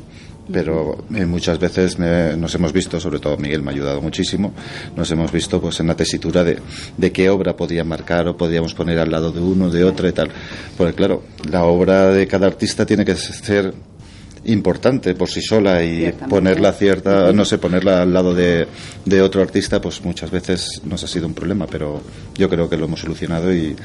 [0.51, 4.53] pero eh, muchas veces me- nos hemos visto, sobre todo Miguel me ha ayudado muchísimo,
[4.97, 6.59] nos hemos visto pues en la tesitura de,
[6.97, 10.13] de qué obra podía marcar o podíamos poner al lado de uno, de otro y
[10.13, 10.31] tal.
[10.77, 13.73] Porque claro, la obra de cada artista tiene que ser
[14.45, 18.67] importante por sí sola y ponerla cierta, no sé, ponerla al lado de,
[19.05, 22.03] de otro artista, pues muchas veces nos ha sido un problema, pero
[22.35, 23.77] yo creo que lo hemos solucionado y,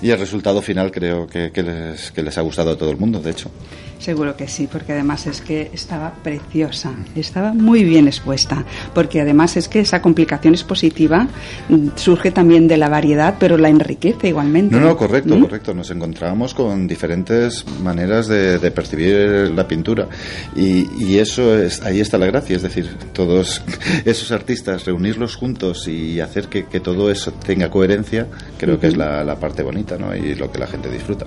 [0.00, 2.96] y el resultado final creo que, que les, que les ha gustado a todo el
[2.96, 3.50] mundo, de hecho.
[3.98, 9.56] Seguro que sí, porque además es que estaba preciosa, estaba muy bien expuesta, porque además
[9.56, 11.26] es que esa complicación expositiva
[11.68, 14.76] mm, surge también de la variedad, pero la enriquece igualmente.
[14.76, 15.40] No, no, correcto, ¿Mm?
[15.42, 15.74] correcto.
[15.74, 20.06] Nos encontramos con diferentes maneras de, de percibir la pintura
[20.54, 23.62] y, y eso es, ahí está la gracia, es decir, todos
[24.04, 28.96] esos artistas reunirlos juntos y hacer que, que todo eso tenga coherencia, creo que es
[28.96, 30.14] la parte bonita, ¿no?
[30.14, 31.26] Y lo que la gente disfruta.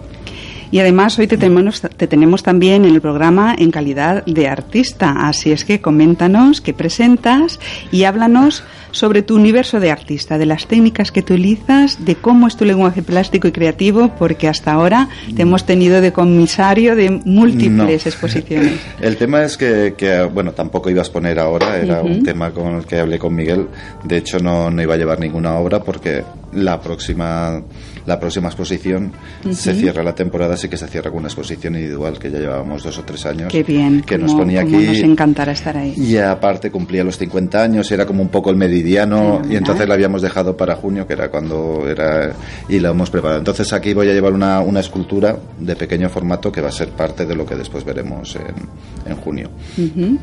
[0.72, 5.28] Y además hoy te tenemos, te tenemos también en el programa en calidad de artista,
[5.28, 7.60] así es que coméntanos qué presentas
[7.92, 12.56] y háblanos sobre tu universo de artista, de las técnicas que utilizas, de cómo es
[12.56, 17.71] tu lenguaje plástico y creativo, porque hasta ahora te hemos tenido de comisario de múltiples
[17.71, 17.89] No.
[17.89, 18.73] exposiciones.
[19.01, 22.08] El tema es que, que, bueno, tampoco ibas a poner ahora, era Ujú.
[22.13, 23.67] un tema con el que hablé con Miguel.
[24.04, 26.23] De hecho, no, no iba a llevar ninguna obra porque
[26.54, 27.62] la próxima
[28.06, 29.12] la próxima exposición
[29.51, 32.82] se cierra la temporada, sí que se cierra con una exposición individual que ya llevábamos
[32.84, 33.49] dos o tres años.
[33.51, 34.71] Qué bien, que nos ponía aquí.
[34.71, 35.93] Nos encantará estar ahí.
[35.95, 39.94] Y aparte cumplía los 50 años, era como un poco el meridiano y entonces la
[39.94, 42.34] habíamos dejado para junio, que era cuando era
[42.67, 43.39] y la hemos preparado.
[43.39, 46.89] Entonces aquí voy a llevar una, una escultura de pequeño formato que va a ser
[46.89, 49.50] parte de lo que después veremos en, en junio.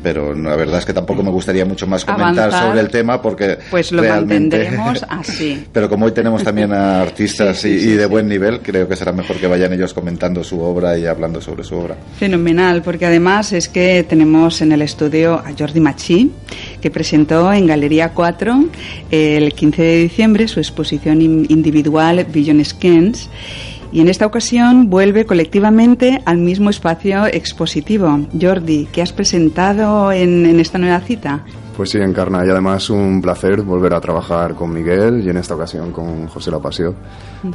[0.03, 3.57] Pero la verdad es que tampoco me gustaría mucho más comentar sobre el tema porque
[3.69, 5.65] pues lo mantendremos así.
[5.71, 9.37] Pero como hoy tenemos también a artistas y, de buen nivel, creo que será mejor
[9.37, 11.95] que vayan ellos comentando su obra y hablando sobre su obra.
[12.17, 16.31] Fenomenal, porque además es que tenemos en el estudio a Jordi Machi,
[16.81, 18.65] que presentó en Galería 4
[19.11, 23.29] el 15 de diciembre su exposición individual Vision Scans
[23.91, 28.19] y en esta ocasión vuelve colectivamente al mismo espacio expositivo.
[28.39, 31.43] Jordi, ¿qué has presentado en, en esta nueva cita?
[31.75, 35.55] Pues sí, Encarna, y además un placer volver a trabajar con Miguel y en esta
[35.55, 36.93] ocasión con José La Pasio.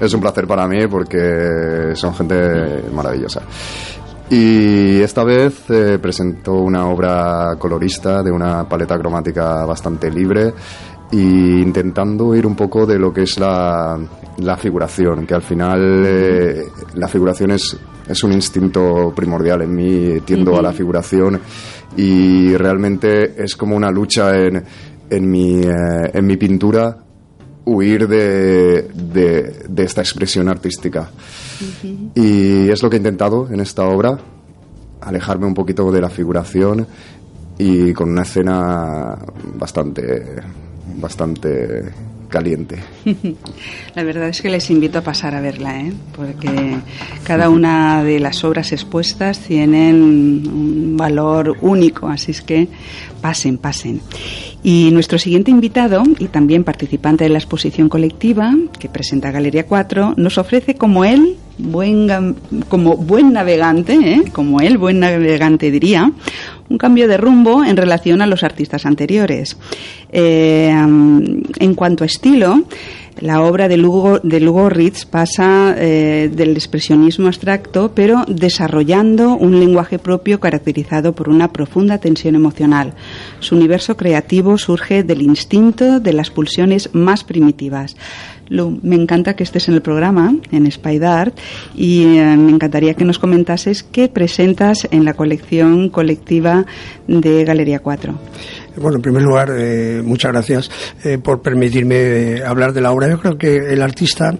[0.01, 3.43] Es un placer para mí porque son gente maravillosa.
[4.31, 10.55] Y esta vez eh, presentó una obra colorista de una paleta cromática bastante libre
[11.13, 13.99] e intentando ir un poco de lo que es la,
[14.39, 17.77] la figuración, que al final eh, la figuración es,
[18.09, 21.39] es un instinto primordial en mí, tiendo a la figuración
[21.97, 24.65] y realmente es como una lucha en,
[25.11, 27.04] en, mi, eh, en mi pintura
[27.65, 31.11] huir de, de, esta expresión artística.
[32.15, 34.19] Y es lo que he intentado en esta obra,
[35.01, 36.87] alejarme un poquito de la figuración
[37.59, 39.17] y con una escena
[39.55, 40.43] bastante,
[40.97, 41.93] bastante
[42.29, 42.79] caliente.
[43.95, 45.93] La verdad es que les invito a pasar a verla, ¿eh?
[46.17, 46.77] porque
[47.23, 52.69] cada una de las obras expuestas tienen un valor único, así es que
[53.21, 54.01] pasen, pasen.
[54.67, 60.15] Y nuestro siguiente invitado, y también participante de la exposición colectiva que presenta Galería 4,
[60.17, 62.35] nos ofrece como él, buen,
[62.71, 64.23] como buen navegante, ¿eh?
[64.33, 66.11] como él, buen navegante diría,
[66.71, 69.59] un cambio de rumbo en relación a los artistas anteriores.
[70.11, 72.65] Eh, en cuanto a estilo,
[73.25, 79.59] la obra de Lugo, de Lugo Ritz pasa eh, del expresionismo abstracto, pero desarrollando un
[79.59, 82.93] lenguaje propio caracterizado por una profunda tensión emocional.
[83.41, 87.97] Su universo creativo surge del instinto de las pulsiones más primitivas.
[88.51, 90.71] Me encanta que estés en el programa, en
[91.07, 91.35] Art
[91.75, 96.67] y eh, me encantaría que nos comentases qué presentas en la colección colectiva
[97.09, 98.19] de Galería 4.
[98.77, 100.71] Bueno, en primer lugar, eh, muchas gracias
[101.05, 103.09] eh, por permitirme eh, hablar de la obra.
[103.09, 104.37] Yo creo que el artista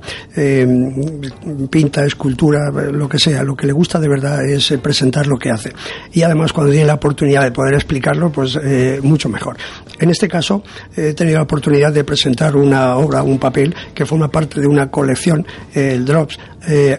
[1.71, 5.51] pinta, escultura, lo que sea, lo que le gusta de verdad es presentar lo que
[5.51, 5.73] hace.
[6.13, 8.59] Y además, cuando tiene la oportunidad de poder explicarlo, pues
[9.03, 9.57] mucho mejor.
[9.99, 10.63] En este caso,
[10.97, 14.91] he tenido la oportunidad de presentar una obra, un papel, que forma parte de una
[14.91, 16.39] colección, el Drops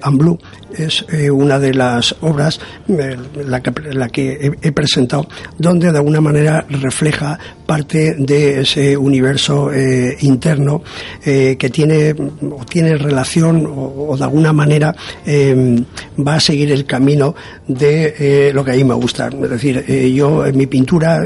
[0.01, 0.37] and Blue,
[0.77, 3.61] es eh, una de las obras, eh, la
[4.09, 10.83] que, he, presentado, donde de alguna manera refleja parte de ese universo eh, interno
[11.23, 17.33] que tiene, o tiene relación o, de alguna manera va a seguir el camino
[17.67, 19.27] de lo que a mí me gusta.
[19.27, 21.21] Es decir, yo en mi pintura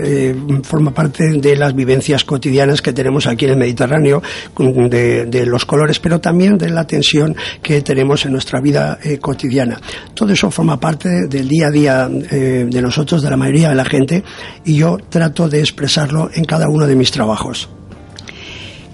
[0.63, 4.21] forma parte de las vivencias cotidianas que tenemos aquí en el Mediterráneo,
[4.57, 9.79] de, de los colores, pero también de la tensión que tenemos en nuestra vida cotidiana
[10.13, 13.75] todo eso forma parte del día a día eh, de nosotros, de la mayoría de
[13.75, 14.23] la gente,
[14.65, 17.69] y yo trato de expresarlo en cada uno de mis trabajos.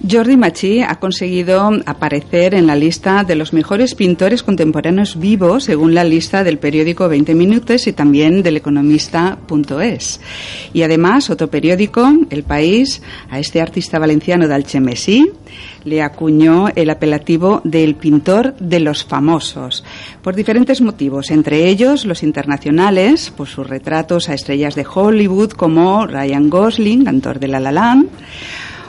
[0.08, 5.94] Jordi Machi ha conseguido aparecer en la lista de los mejores pintores contemporáneos vivos, según
[5.94, 10.20] la lista del periódico 20 Minutos y también del economista.es.
[10.72, 15.32] Y además, otro periódico, El País, a este artista valenciano de Alchemesí,
[15.84, 19.82] le acuñó el apelativo del pintor de los famosos,
[20.22, 26.06] por diferentes motivos, entre ellos los internacionales, por sus retratos a estrellas de Hollywood como
[26.06, 28.08] Ryan Gosling, cantor de La La Land,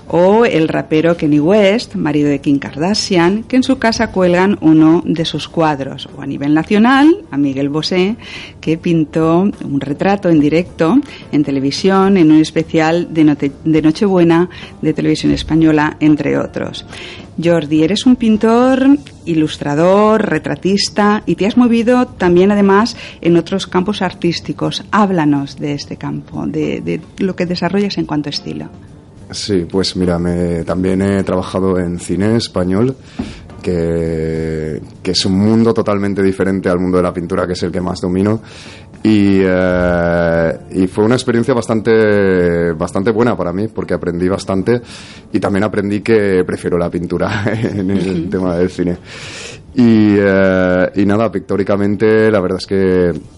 [0.10, 5.04] o el rapero Kenny West, marido de Kim Kardashian, que en su casa cuelgan uno
[5.06, 8.16] de sus cuadros, o a nivel nacional, a Miguel Bosé,
[8.62, 10.98] que pintó un retrato en directo
[11.32, 14.50] en televisión en un especial de, Nochebuena
[14.82, 16.86] de televisión española, entre otros.
[17.42, 24.02] Jordi, eres un pintor, ilustrador, retratista y te has movido también además en otros campos
[24.02, 24.84] artísticos.
[24.92, 28.70] Háblanos de este campo, de, de lo que desarrollas en cuanto a estilo.
[29.32, 32.96] Sí, pues mira, me, también he trabajado en cine español
[33.62, 37.72] que, que, es un mundo totalmente diferente al mundo de la pintura, que es el
[37.72, 38.42] que más domino.
[39.04, 44.82] Y, eh, y, fue una experiencia bastante, bastante buena para mí, porque aprendí bastante
[45.32, 48.98] y también aprendí que prefiero la pintura en el tema del cine.
[49.76, 53.37] Y, eh, y nada, pictóricamente, la verdad es que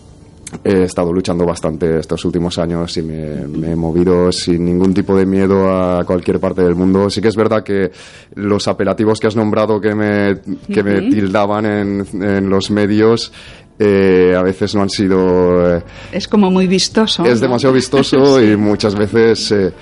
[0.63, 5.25] he estado luchando bastante estos últimos años y me, he movido sin ningún tipo de
[5.25, 7.09] miedo a cualquier parte del mundo.
[7.09, 7.91] Sí que es verdad que
[8.35, 10.41] los apelativos que has nombrado que me,
[10.71, 13.31] que me tildaban en, en los medios
[13.79, 15.77] eh, a veces no han sido...
[15.77, 17.23] Eh, es como muy vistoso.
[17.25, 19.51] Es demasiado vistoso y muchas veces...
[19.51, 19.73] Eh,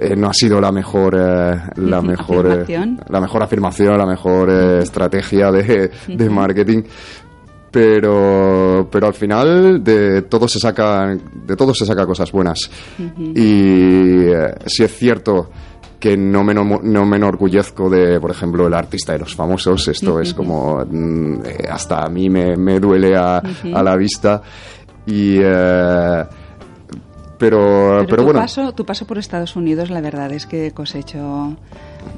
[0.00, 3.00] eh, no ha sido la mejor la mejor ¿Afirmación?
[3.08, 4.48] la mejor afirmación la mejor
[4.80, 6.82] estrategia de, de marketing
[7.70, 14.28] pero pero al final de todo se saca de todo se saca cosas buenas y
[14.28, 15.50] eh, si es cierto
[15.98, 19.88] que no me, no me enorgullezco de, por ejemplo, el artista de los famosos.
[19.88, 24.40] Esto es como, mm, eh, hasta a mí me, me duele a, a, la vista.
[25.06, 26.24] Y, eh,
[27.38, 28.40] pero, pero, bueno.
[28.40, 31.56] Paso, tu paso por Estados Unidos, la verdad es que cosechó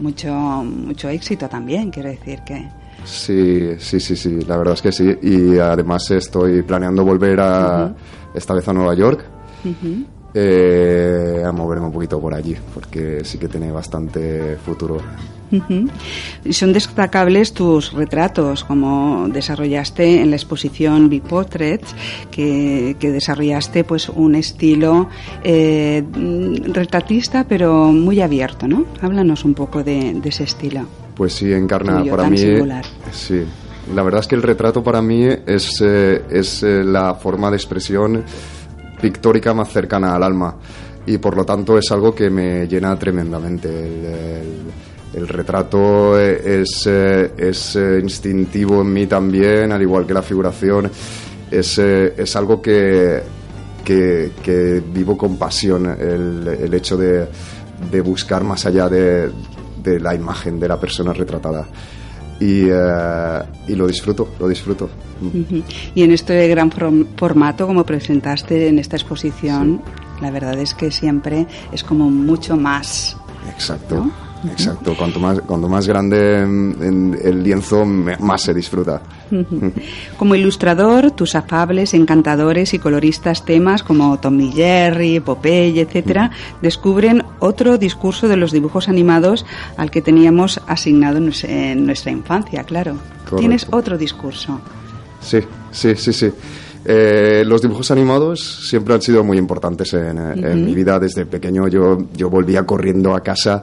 [0.00, 2.68] mucho, mucho éxito también, quiero decir que.
[3.04, 5.18] Sí, sí, sí, sí, la verdad es que sí.
[5.22, 7.94] Y además estoy planeando volver a,
[8.34, 9.24] esta vez a Nueva York,
[10.34, 14.98] eh, a moverme un poquito por allí, porque sí que tiene bastante futuro.
[16.50, 21.92] Son destacables tus retratos, como desarrollaste en la exposición Big Portraits,
[22.30, 25.08] que, desarrollaste pues un estilo
[25.42, 26.04] eh,
[26.72, 28.84] retratista, pero muy abierto, ¿no?
[29.00, 30.86] Háblanos un poco de ese estilo.
[31.20, 32.38] Pues sí, encarna para mí.
[33.12, 33.44] Sí,
[33.94, 37.56] la verdad es que el retrato para mí es, eh, es eh, la forma de
[37.56, 38.24] expresión
[39.02, 40.56] pictórica más cercana al alma
[41.04, 43.68] y por lo tanto es algo que me llena tremendamente.
[45.12, 50.90] El, retrato es, eh, es instintivo en mí también, al igual que la figuración.
[51.50, 53.20] Es, es algo que,
[53.84, 57.28] que, vivo con pasión, el, el hecho de,
[57.90, 59.30] de buscar más allá de,
[59.82, 61.66] de la imagen de la persona retratada.
[62.38, 64.88] Y, eh, y, lo disfruto, lo disfruto.
[65.94, 69.82] Y en este gran formato, como presentaste en esta exposición,
[70.22, 73.16] la verdad es que siempre es como mucho más.
[73.52, 74.10] Exacto.
[74.48, 79.02] Exacto, cuanto más, cuanto más grande el lienzo, más se disfruta.
[80.16, 86.30] Como ilustrador, tus afables, encantadores y coloristas temas como Tommy Jerry, Popeye, etcétera,
[86.62, 89.44] descubren otro discurso de los dibujos animados
[89.76, 92.96] al que teníamos asignado en nuestra infancia, claro.
[93.36, 94.60] Tienes otro discurso.
[95.20, 96.32] Sí, sí, sí, sí.
[96.82, 100.98] Eh, los dibujos animados siempre han sido muy importantes en, en, mi vida.
[100.98, 103.62] Desde pequeño yo, yo volvía corriendo a casa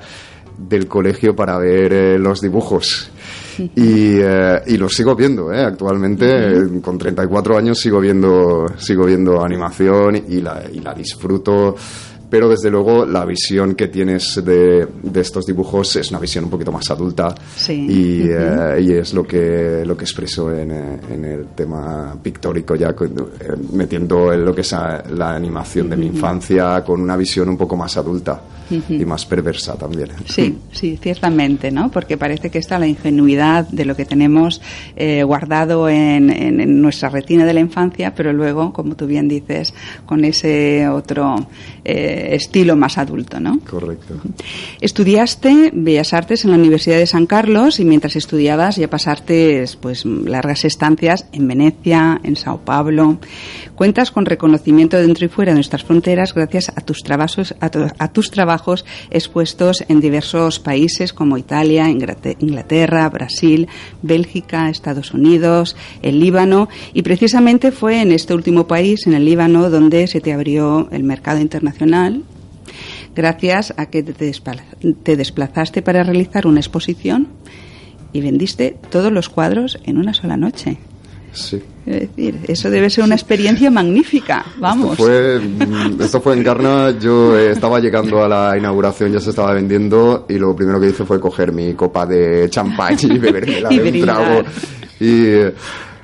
[0.57, 3.11] del colegio para ver eh, los dibujos.
[3.57, 5.63] Y, eh, y, los sigo viendo, ¿eh?
[5.63, 11.75] actualmente con 34 años sigo viendo, sigo viendo animación y la, y la disfruto
[12.29, 16.49] pero desde luego la visión que tienes de, de, estos dibujos es una visión un
[16.49, 17.33] poquito más adulta.
[17.69, 22.93] Y, y, es lo que, lo que expreso en, en el tema pictórico ya
[23.71, 27.75] metiendo en lo que es la animación de mi infancia con una visión un poco
[27.75, 28.41] más adulta
[28.89, 30.09] y más perversa también.
[30.25, 31.89] Sí, sí, ciertamente, ¿no?
[31.89, 34.61] Porque parece que está la ingenuidad de lo que tenemos
[34.95, 39.73] eh, guardado en, en, nuestra retina de la infancia, pero luego, como tú bien dices,
[40.05, 41.47] con ese otro
[41.85, 43.59] eh, estilo más adulto, ¿no?
[43.59, 44.15] Correcto.
[44.81, 50.05] Estudiaste Bellas Artes en la Universidad de San Carlos y mientras estudiabas ya pasaste pues
[50.05, 53.19] largas estancias en Venecia, en Sao Paulo.
[53.75, 58.11] Cuentas con reconocimiento dentro y fuera de nuestras fronteras gracias a tus trabajos, a, a
[58.11, 63.67] tus trabajos expuestos en diversos países como Italia, Inglaterra, Brasil,
[64.01, 69.69] Bélgica, Estados Unidos, el Líbano y precisamente fue en este último país, en el Líbano,
[69.69, 72.06] donde se te abrió el mercado internacional
[73.15, 77.27] gracias a que te desplazaste para realizar una exposición
[78.13, 80.77] y vendiste todos los cuadros en una sola noche.
[81.33, 81.61] Sí.
[81.85, 84.93] Es decir, eso debe ser una experiencia magnífica, vamos.
[84.93, 89.19] Esto fue, mm, esto fue en Garna, yo eh, estaba llegando a la inauguración, ya
[89.19, 93.17] se estaba vendiendo y lo primero que hice fue coger mi copa de champán y
[93.19, 94.43] beberme y de un trago.
[94.99, 95.33] Y,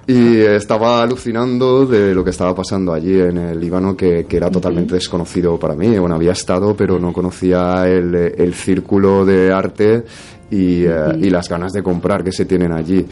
[0.06, 4.50] y estaba alucinando de lo que estaba pasando allí en el Líbano, que, que era
[4.50, 5.98] totalmente desconocido para mí.
[5.98, 10.04] Bueno, había estado, pero no conocía el, el círculo de arte
[10.52, 13.06] y, eh, y las ganas de comprar que se tienen allí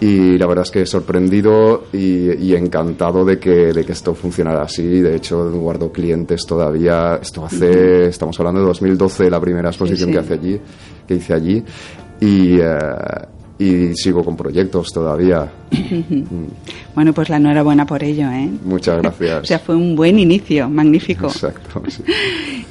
[0.00, 5.00] y la verdad es que sorprendido y, encantado de que, de que esto funcionara así.
[5.00, 7.18] De hecho, guardo clientes todavía.
[7.20, 10.60] Esto hace, estamos hablando de 2012, la primera exposición que hace allí,
[11.06, 11.64] que hice allí.
[12.20, 12.78] Y, eh,
[13.58, 15.50] y sigo con proyectos todavía.
[16.94, 18.48] bueno, pues la enhorabuena por ello, ¿eh?
[18.64, 19.38] Muchas gracias.
[19.42, 21.26] o sea, fue un buen inicio, magnífico.
[21.26, 21.82] Exacto.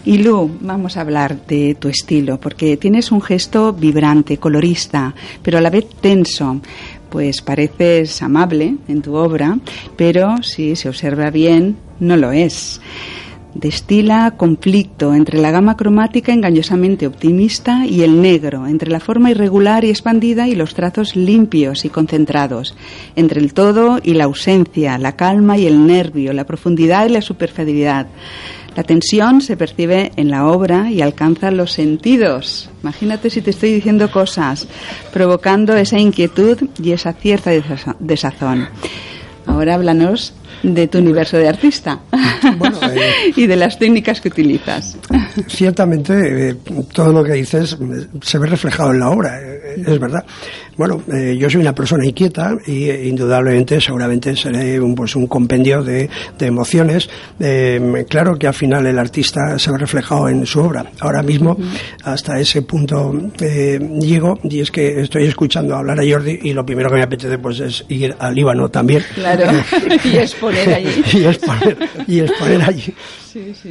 [0.05, 5.13] Y Lu, vamos a hablar de tu estilo, porque tienes un gesto vibrante, colorista,
[5.43, 6.61] pero a la vez tenso.
[7.09, 9.57] Pues pareces amable en tu obra,
[9.97, 12.79] pero si se observa bien, no lo es
[13.59, 19.83] destila conflicto entre la gama cromática engañosamente optimista y el negro, entre la forma irregular
[19.83, 22.75] y expandida y los trazos limpios y concentrados,
[23.15, 27.21] entre el todo y la ausencia, la calma y el nervio, la profundidad y la
[27.21, 28.07] superficialidad.
[28.75, 32.69] La tensión se percibe en la obra y alcanza los sentidos.
[32.83, 34.67] Imagínate si te estoy diciendo cosas,
[35.11, 37.49] provocando esa inquietud y esa cierta
[37.99, 38.67] desazón.
[39.47, 40.33] Ahora háblanos
[40.63, 44.97] de tu universo de artista eh, y de las técnicas que utilizas.
[45.47, 46.55] Ciertamente, eh,
[46.93, 49.39] todo lo que dices eh, se ve reflejado en la obra,
[49.75, 50.25] es verdad.
[50.77, 56.09] Bueno, yo soy una persona inquieta y indudablemente, seguramente seré un, pues, un compendio de,
[56.39, 57.09] emociones.
[58.07, 60.85] claro que al final el artista se ve reflejado en su obra.
[60.99, 61.57] Ahora mismo,
[62.03, 63.13] hasta ese punto
[63.99, 67.37] llego y es que estoy escuchando hablar a Jordi y lo primero que me apetece
[67.37, 69.03] pues es ir al Líbano también.
[69.15, 69.45] Claro,
[70.03, 70.81] y exponer,
[72.07, 72.93] y exponer allí.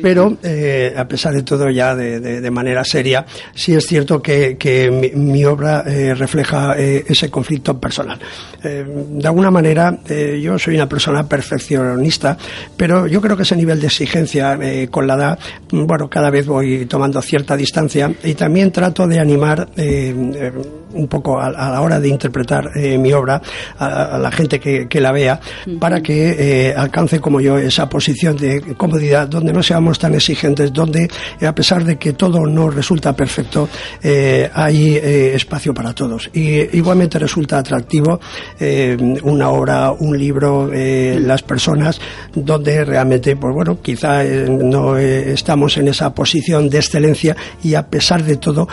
[0.00, 5.44] Pero eh, a pesar de todo ya de, manera seria, sí es cierto que, mi,
[5.44, 8.18] obra eh, refleja eh, ese conflicto personal.
[8.62, 9.98] de alguna manera
[10.40, 12.36] yo soy una persona perfeccionista,
[12.76, 14.58] pero yo creo que ese nivel de exigencia
[14.90, 15.38] con la edad,
[15.70, 21.50] bueno, cada vez voy tomando cierta distancia y también trato de animar un poco a,
[21.50, 23.40] la hora de interpretar mi obra
[23.78, 25.40] a, la gente que, la vea
[25.78, 31.08] para que alcance como yo esa posición de comodidad donde no seamos tan exigentes, donde
[31.40, 33.68] a pesar de que todo no resulta perfecto,
[34.02, 36.30] eh, hay eh, espacio para todos.
[36.32, 38.20] Y igualmente resulta atractivo
[38.60, 42.00] eh, una obra, un libro, las personas,
[42.34, 48.22] donde realmente, pues bueno, quizá no estamos en esa posición de excelencia y a pesar
[48.22, 48.68] de todo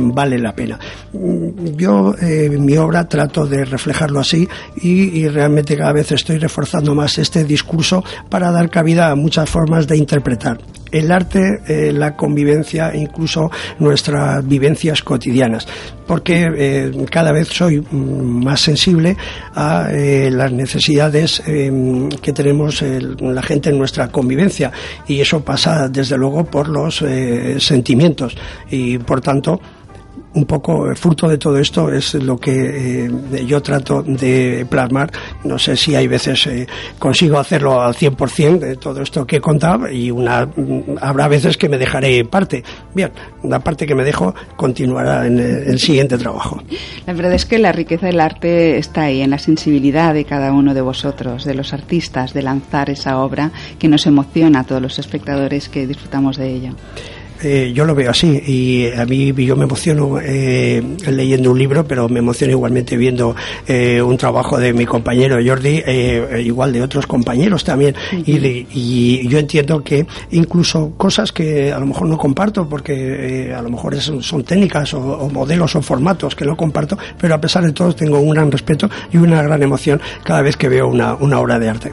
[0.00, 0.78] vale la pena.
[1.12, 2.14] Yo,
[2.58, 8.04] mi obra, trato de reflejarlo así y, realmente cada vez estoy reforzando más este discurso
[8.28, 10.58] para dar cabida a muchas formas de interpretar
[10.94, 15.66] el arte, eh, la convivencia, incluso nuestras vivencias cotidianas,
[16.06, 19.16] porque eh, cada vez soy mm, más sensible
[19.54, 24.70] a eh, las necesidades que tenemos la gente en nuestra convivencia.
[25.08, 27.04] Y eso pasa desde luego por los
[27.58, 28.36] sentimientos.
[28.70, 29.60] Y por tanto
[30.34, 35.10] un poco fruto de todo esto es lo que eh, yo trato de plasmar.
[35.44, 36.66] No sé si hay veces eh,
[36.98, 41.56] consigo hacerlo al 100% de todo esto que he contado y una, mm, habrá veces
[41.56, 42.64] que me dejaré parte.
[42.94, 43.10] Bien,
[43.42, 46.62] una parte que me dejo continuará en el, siguiente trabajo.
[47.06, 50.52] La verdad es que la riqueza del arte está ahí, en la sensibilidad de cada
[50.52, 54.80] uno de vosotros, de los artistas, de lanzar esa obra que nos emociona a todos
[54.80, 56.74] los espectadores que disfrutamos de ello.
[57.44, 61.86] Eh, yo lo veo así y a mí yo me emociono eh, leyendo un libro,
[61.86, 63.36] pero me emociono igualmente viendo
[63.68, 65.82] eh, un trabajo de mi compañero Jordi,
[66.42, 67.94] igual de otros compañeros también.
[68.12, 73.68] y, yo entiendo que incluso cosas que a lo mejor no comparto, porque a lo
[73.68, 77.94] mejor son técnicas o, modelos o formatos que no comparto, pero a pesar de todo
[77.94, 81.68] tengo un gran respeto y una gran emoción cada vez que veo una obra de
[81.68, 81.92] arte.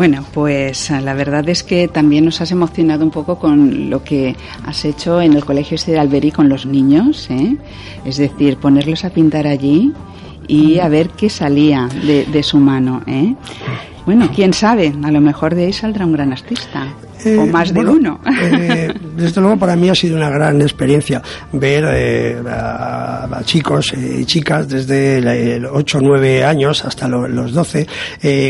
[0.00, 4.02] Bueno, pues eh, la verdad es que también nos has emocionado un poco con lo
[4.02, 4.34] que
[4.64, 7.58] has hecho en el Colegio este de Alberi con los niños, ¿eh?
[8.06, 9.92] es decir, ponerlos a pintar allí
[10.48, 13.02] y a ver qué salía de, su mano.
[13.06, 13.34] ¿eh?
[14.06, 16.86] Bueno, quién sabe, a lo mejor de ahí saldrá un gran artista.
[17.24, 18.20] Eh, o más de uno.
[18.42, 24.24] Eh, desde luego para mí ha sido una gran experiencia ver eh, a, chicos y
[24.24, 25.20] chicas desde
[25.60, 27.86] los 8 o 9 años hasta los 12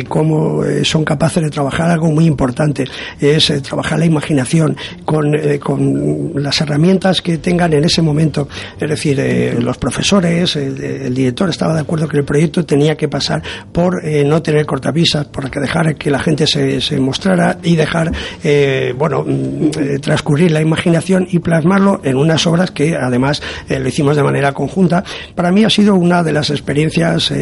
[0.09, 2.85] cómo son capaces de trabajar algo muy importante,
[3.21, 8.49] es trabajar la imaginación con, con, las herramientas que tengan en ese momento.
[8.79, 13.43] Es decir, los profesores, el, director estaba de acuerdo que el proyecto tenía que pasar
[13.73, 18.13] por no tener cortapisas, por dejar que la gente se, se mostrara y dejar
[18.43, 18.60] eh,
[18.97, 23.89] bueno, mm, eh, transcurrir la imaginación y plasmarlo en unas obras que además eh, lo
[23.89, 25.05] hicimos de manera conjunta.
[25.35, 27.33] Para mí ha sido una de las experiencias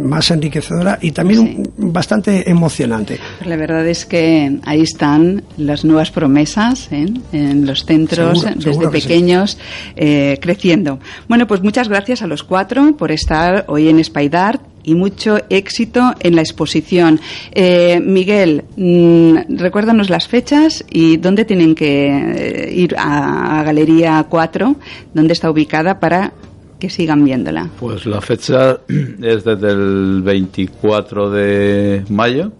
[0.00, 3.18] más enriquecedora y también bastante emocionante.
[3.44, 9.58] La verdad es que ahí están las nuevas promesas en los centros desde pequeños
[9.94, 10.98] creciendo.
[11.28, 16.14] Bueno, pues muchas gracias a los cuatro por estar hoy en Spaidart y mucho éxito
[16.20, 17.20] en la exposición.
[17.52, 24.76] Eh, Miguel, mm, recuérdanos las fechas y dónde tienen que eh, ir a, Galería 4,
[25.12, 26.32] dónde está ubicada para
[26.78, 27.68] que sigan viéndola?
[27.80, 32.52] Pues la fecha es desde el 24 de mayo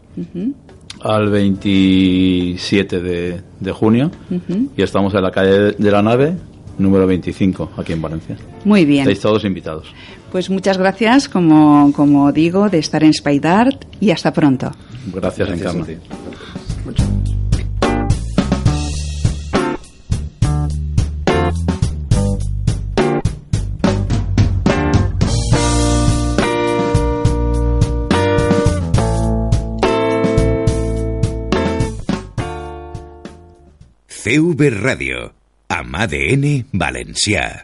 [1.02, 4.10] al 27 de, de junio
[4.76, 6.34] y estamos en la calle de la nave
[6.78, 8.36] número 25 aquí en Valencia.
[8.64, 9.02] Muy bien.
[9.02, 9.92] Estáis todos invitados.
[10.30, 14.72] Pues muchas gracias, como, como digo, de estar en Spaidart y hasta pronto.
[15.12, 15.86] Gracias, gracias Encarna.
[34.26, 35.34] CV Radio,
[35.68, 37.62] AMADN Valencia.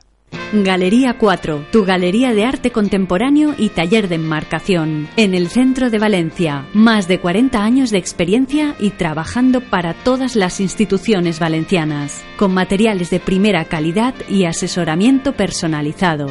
[0.52, 5.08] Galería 4, tu galería de arte contemporáneo y taller de enmarcación.
[5.16, 10.36] En el centro de Valencia, más de 40 años de experiencia y trabajando para todas
[10.36, 16.26] las instituciones valencianas, con materiales de primera calidad y asesoramiento personalizado.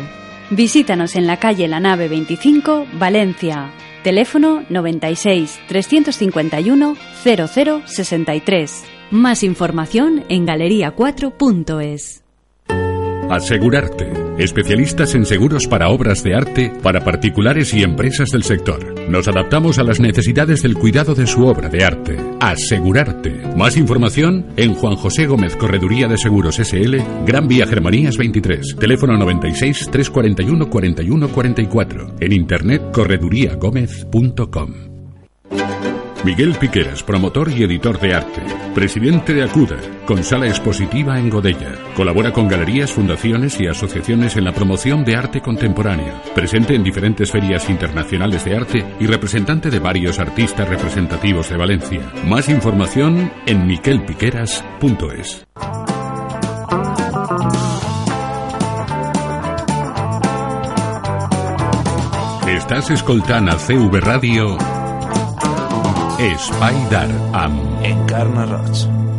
[0.52, 3.72] Visítanos en la calle La Nave 25, Valencia.
[4.04, 8.84] Teléfono 96 351 0063.
[9.10, 12.21] Más información en galería4.es.
[13.32, 14.12] Asegurarte.
[14.40, 19.10] Especialistas en seguros para obras de arte, para particulares y empresas del sector.
[19.10, 22.18] Nos adaptamos a las necesidades del cuidado de su obra de arte.
[22.42, 23.32] Asegurarte.
[23.56, 28.76] Más información en Juan José Gómez Correduría de Seguros SL, Gran Vía Germanías 23.
[28.78, 32.16] Teléfono 96 341 41 44.
[32.20, 34.74] En internet correduriagomez.com.
[36.24, 38.44] Miguel Piqueras, promotor y editor de arte.
[38.76, 41.74] Presidente de Acuda, con sala expositiva en Godella.
[41.96, 46.14] Colabora con galerías, fundaciones y asociaciones en la promoción de arte contemporáneo.
[46.36, 52.12] Presente en diferentes ferias internacionales de arte y representante de varios artistas representativos de Valencia.
[52.28, 55.48] Más información en miquelpiqueras.es.
[62.48, 64.81] Estás escoltant a CV Radio
[66.22, 69.11] Spider amb Encarna.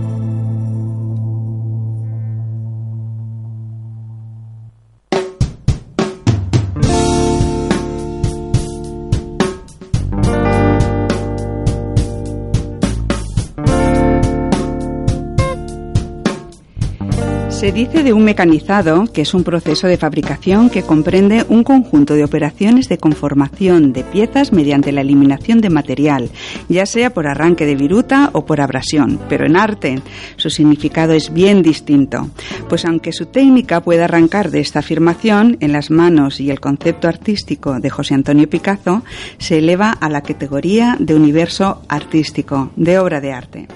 [17.62, 22.14] Se dice de un mecanizado que es un proceso de fabricación que comprende un conjunto
[22.14, 26.28] de operaciones de conformación de piezas mediante la eliminación de material,
[26.68, 29.20] ya sea por arranque de viruta o por abrasión.
[29.28, 30.02] Pero en arte
[30.34, 32.30] su significado es bien distinto,
[32.68, 37.06] pues aunque su técnica puede arrancar de esta afirmación, en las manos y el concepto
[37.06, 39.04] artístico de José Antonio Picasso
[39.38, 43.68] se eleva a la categoría de universo artístico, de obra de arte.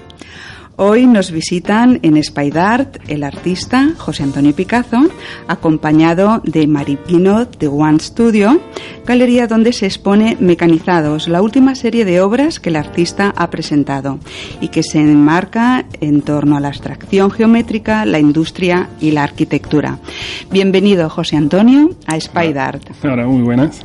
[0.79, 5.09] Hoy nos visitan en Spaidart el artista José Antonio Picasso,
[5.47, 8.61] acompañado de Mari Pinot de One Studio,
[9.03, 14.19] galería donde se expone Mecanizados, la última serie de obras que el artista ha presentado
[14.61, 19.97] y que se enmarca en torno a la abstracción geométrica, la industria y la arquitectura.
[20.51, 22.83] Bienvenido, José Antonio, a Spaidart.
[23.03, 23.81] Ahora, muy buenas.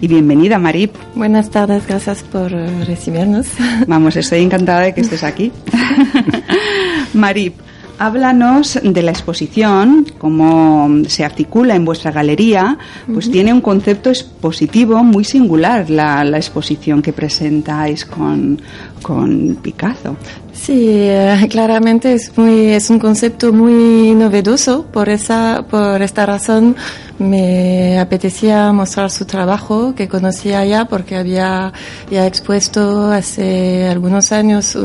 [0.00, 0.92] Y bienvenida, Marip.
[1.14, 3.46] Buenas tardes, gracias por eh, recibirnos.
[3.86, 5.52] Vamos, estoy encantada de que estés aquí.
[7.14, 7.54] Marip,
[7.98, 12.78] háblanos de la exposición, cómo se articula en vuestra galería,
[13.12, 18.60] pues tiene un concepto expositivo muy singular la, la exposición que presentáis con,
[19.02, 20.16] con Picasso.
[20.52, 24.84] Sí, eh, claramente es muy es un concepto muy novedoso.
[24.84, 26.76] Por esa por esta razón
[27.18, 31.72] me apetecía mostrar su trabajo que conocía ya porque había
[32.10, 34.80] ya expuesto hace algunos años eh,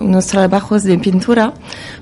[0.00, 1.52] unos trabajos de pintura,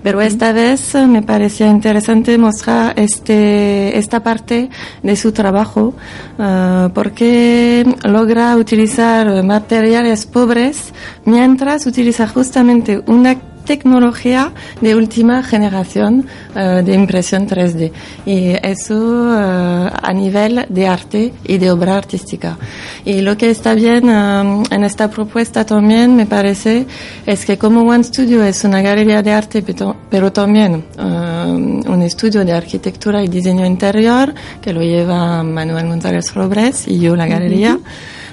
[0.02, 4.68] pero esta vez me parecía interesante mostrar este esta parte
[5.02, 5.94] de su trabajo
[6.38, 10.92] eh, porque logra utilizar materiales pobres
[11.26, 16.24] mientras utiliza justamente una tecnología de última generación
[16.54, 17.92] eh, de impresión 3D.
[18.24, 18.96] Y eso
[19.34, 22.56] eh, a nivel de arte y de obra artística.
[23.04, 26.86] Y lo que está bien eh, en esta propuesta también, me parece,
[27.26, 29.62] es que como One Studio es una galería de arte,
[30.08, 36.86] pero, también un estudio de arquitectura y diseño interior, que lo lleva Manuel González Robres
[36.86, 37.78] y yo la galería.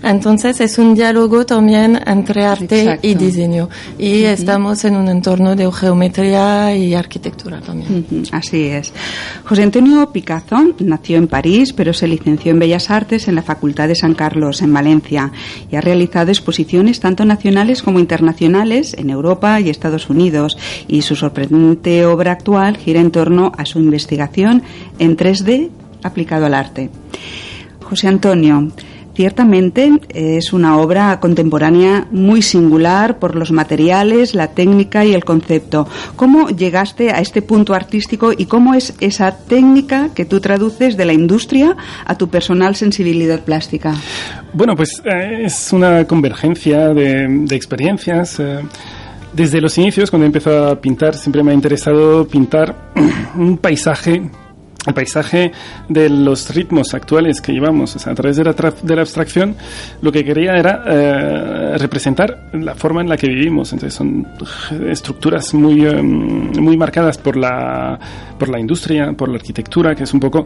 [0.03, 3.69] Entonces es un diálogo también entre arte y diseño.
[3.97, 8.05] Y estamos en un entorno de geometría y arquitectura también.
[8.31, 8.91] Así es.
[9.45, 13.87] José Antonio Picasso nació en París, pero se licenció en Bellas Artes en la Facultad
[13.87, 15.31] de San Carlos, en Valencia,
[15.71, 20.57] y ha realizado exposiciones tanto nacionales como internacionales en Europa y Estados Unidos.
[20.87, 24.63] Y su sorprendente obra actual gira en torno a su investigación
[24.99, 25.69] en 3D
[26.03, 26.89] aplicado al arte.
[27.81, 28.69] José Antonio,
[29.15, 35.87] Ciertamente es una obra contemporánea muy singular por los materiales, la técnica y el concepto.
[36.15, 41.05] ¿Cómo llegaste a este punto artístico y cómo es esa técnica que tú traduces de
[41.05, 43.93] la industria a tu personal sensibilidad plástica?
[44.51, 48.39] Bueno, pues eh, es una convergencia de, experiencias.
[48.39, 48.61] Eh,
[49.31, 52.91] desde los inicios, cuando empezó a pintar, siempre me ha interesado pintar
[53.35, 54.29] un paisaje
[54.85, 55.51] el paisaje
[55.87, 57.95] de los ritmos actuales que llevamos.
[57.95, 59.55] O sea, a través de la, de la abstracción,
[60.01, 63.71] lo que quería era eh, representar la forma en la que vivimos.
[63.73, 64.27] Entonces, son
[64.87, 67.99] estructuras muy, em, muy marcadas por la,
[68.37, 70.45] por la industria, por la arquitectura, que es un poco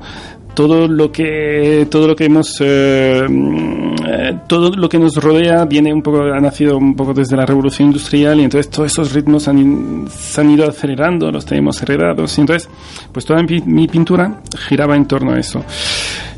[0.54, 3.28] todo lo que todo lo que hemos eh,
[4.08, 7.46] eh, todo lo que nos rodea viene un poco ha nacido un poco desde la
[7.46, 12.38] revolución industrial y entonces todos esos ritmos han, se han ido acelerando los tenemos heredados.
[12.38, 12.70] Y entonces
[13.12, 15.64] pues toda mi pintura giraba en torno a eso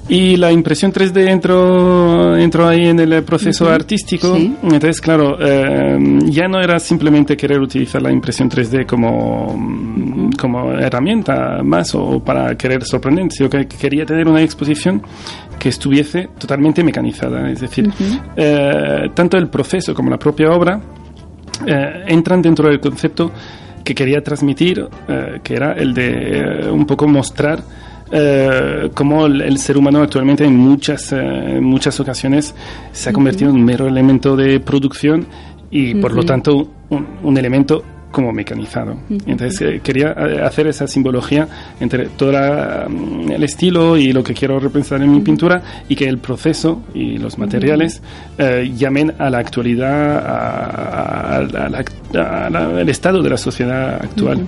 [0.09, 4.35] y la impresión 3D entró, entró ahí en el proceso artístico.
[4.35, 11.61] Entonces, claro, eh, ya no era simplemente querer utilizar la impresión 3D como, como herramienta
[11.63, 15.03] más o para querer sorprender, sino que quería tener una exposición
[15.59, 17.47] que estuviese totalmente mecanizada.
[17.51, 17.87] Es decir,
[18.35, 20.81] eh, tanto el proceso como la propia obra
[21.67, 23.31] eh, entran dentro del concepto
[23.83, 24.87] que quería transmitir,
[25.43, 27.63] que era el de un poco mostrar
[28.11, 32.55] eh, como el, ser humano actualmente en muchas, eh, muchas ocasiones
[32.91, 35.27] se ha convertido en un mero elemento de producción
[35.71, 38.97] y por lo tanto un, un elemento como mecanizado.
[39.09, 41.47] Entonces eh, quería eh, hacer esa simbología
[41.79, 46.07] entre todo mm, el estilo y lo que quiero representar en mi pintura y que
[46.07, 48.01] el proceso y los materiales
[48.37, 50.17] eh, llamen a la actualidad,
[52.15, 54.43] al estado de la sociedad actual.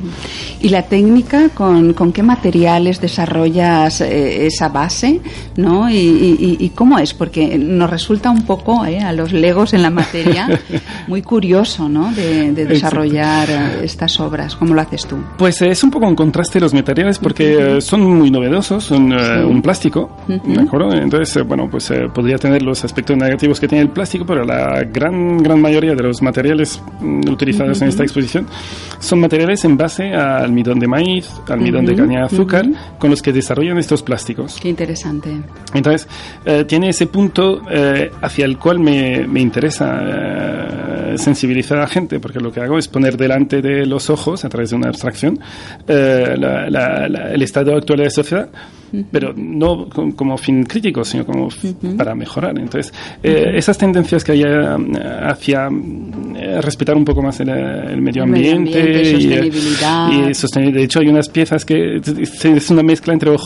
[0.59, 5.21] ¿Y la técnica, con, con qué materiales desarrollas esa base?
[5.57, 5.89] ¿no?
[5.89, 7.13] Y, y, cómo es?
[7.13, 10.47] Porque nos resulta un poco a los legos en la materia
[11.07, 12.11] muy curioso ¿no?
[12.13, 14.55] de, de desarrollar estas obras?
[14.55, 15.17] ¿Cómo lo haces tú?
[15.37, 19.43] Pues es un poco un contraste los materiales porque eh, son muy novedosos, son eh,
[19.43, 20.93] un plástico, ¿de acuerdo?
[20.93, 24.83] Entonces, eh, bueno, pues podría tener los aspectos negativos que tiene el plástico, pero la
[24.83, 28.47] gran, gran mayoría de los materiales mm, utilizados en esta exposición
[28.99, 32.65] son materiales en base a almidón de maíz, almidón de caña de azúcar,
[32.99, 34.59] con los que desarrollan estos plásticos.
[34.61, 35.35] Qué interesante.
[35.73, 36.07] Entonces,
[36.67, 37.61] tiene ese punto
[38.21, 42.87] hacia el cual me, me interesa sensibilizar a la gente, porque lo que hago es
[42.87, 45.39] poner delante de los ojos, a través de una abstracción,
[45.87, 48.49] eh, el estado actual de la sociedad
[49.11, 51.49] pero no como fin crítico, sino como
[51.97, 52.57] para mejorar.
[52.57, 54.77] Entonces, eh, esas tendencias que hay eh,
[55.23, 55.69] hacia
[56.35, 60.79] eh, respetar un poco más el, medio ambiente, y, sostenibilidad.
[60.79, 63.37] De hecho, hay unas piezas que es una mezcla entre lo,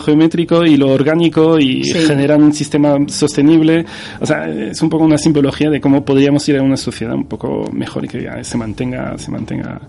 [0.00, 3.84] geométrico y lo orgánico y generan un sistema sostenible.
[4.20, 7.26] O sea, es un poco una simbología de cómo podríamos ir a una sociedad un
[7.26, 9.80] poco mejor y que se mantenga, se mantenga,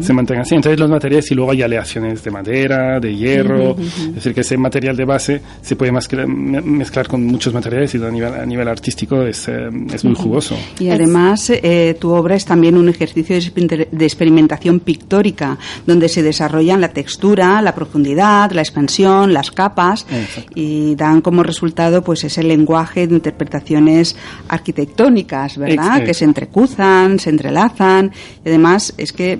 [0.00, 0.54] se mantenga así.
[0.54, 4.58] Entonces, los materiales y luego hay aleaciones de madera, de hierro, es decir, que ese
[4.58, 9.22] material de base se puede mezclar, con muchos materiales y a nivel, a nivel artístico
[9.22, 10.58] es, eh, es muy jugoso.
[10.78, 15.56] Y además eh, tu obra es también un ejercicio de experimentación pictórica,
[15.86, 20.06] donde se desarrollan la textura, la profundidad, la expansión, las capas
[20.54, 24.16] y dan como resultado pues ese lenguaje de interpretaciones
[24.48, 26.04] arquitectónicas, ¿verdad?
[26.04, 28.12] Que se entrecruzan, se entrelazan
[28.44, 29.38] y además es que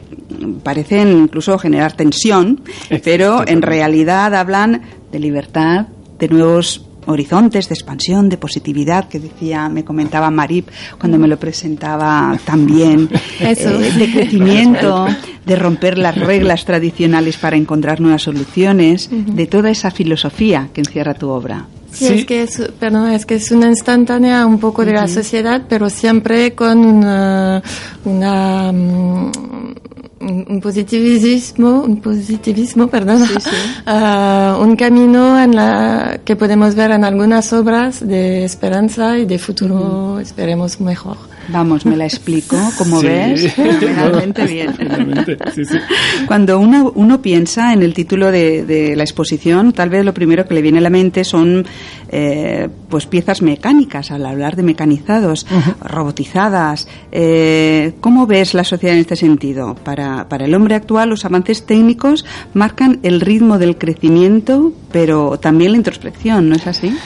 [0.62, 2.62] parecen incluso generar tensión,
[3.04, 5.86] pero en realidad hablan de libertad,
[6.18, 10.68] de nuevos horizontes de expansión, de positividad, que decía, me comentaba Marip
[10.98, 13.08] cuando me lo presentaba también,
[13.40, 15.06] eh, de crecimiento,
[15.46, 21.14] de romper las reglas tradicionales para encontrar nuevas soluciones, de toda esa filosofía que encierra
[21.14, 21.66] tu obra.
[21.92, 25.62] Sí, Es, que es, perdón, es que es una instantánea un poco de la sociedad,
[25.66, 27.62] pero siempre con una,
[28.04, 29.32] una mm,
[30.20, 33.22] un positivismo, un positivismo, perdón,
[33.86, 39.38] ah, un camino en la que podemos ver en algunas obras de esperanza y de
[39.38, 41.18] futuro, esperemos mejor.
[41.48, 44.74] Vamos, me la explico, como ves, realmente bien.
[46.26, 50.46] Cuando uno, uno piensa en el título de, de, la exposición, tal vez lo primero
[50.46, 51.64] que le viene a la mente son
[52.08, 55.46] eh, pues piezas mecánicas, al hablar de mecanizados,
[55.80, 56.88] robotizadas.
[57.12, 59.74] Eh, ¿Cómo ves la sociedad en este sentido?
[59.74, 65.72] Para, para el hombre actual, los avances técnicos marcan el ritmo del crecimiento, pero también
[65.72, 66.96] la introspección, ¿no es así?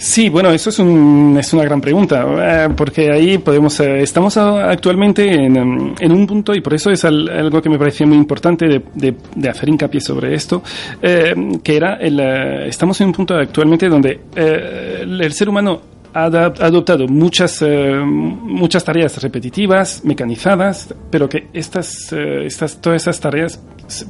[0.00, 4.36] Sí, bueno, eso es, un, es una gran pregunta, eh, porque ahí podemos, eh, estamos
[4.36, 5.56] actualmente en,
[5.98, 9.48] en, un punto, y por eso es algo que me parecía muy importante de, de,
[9.48, 10.62] hacer hincapié sobre esto,
[11.02, 11.34] eh,
[11.64, 12.20] que era, el,
[12.68, 15.80] estamos en un punto actualmente donde el ser humano
[16.24, 17.64] ha adoptado muchas,
[18.04, 23.60] muchas tareas repetitivas, mecanizadas, pero que estas, estas, todas esas tareas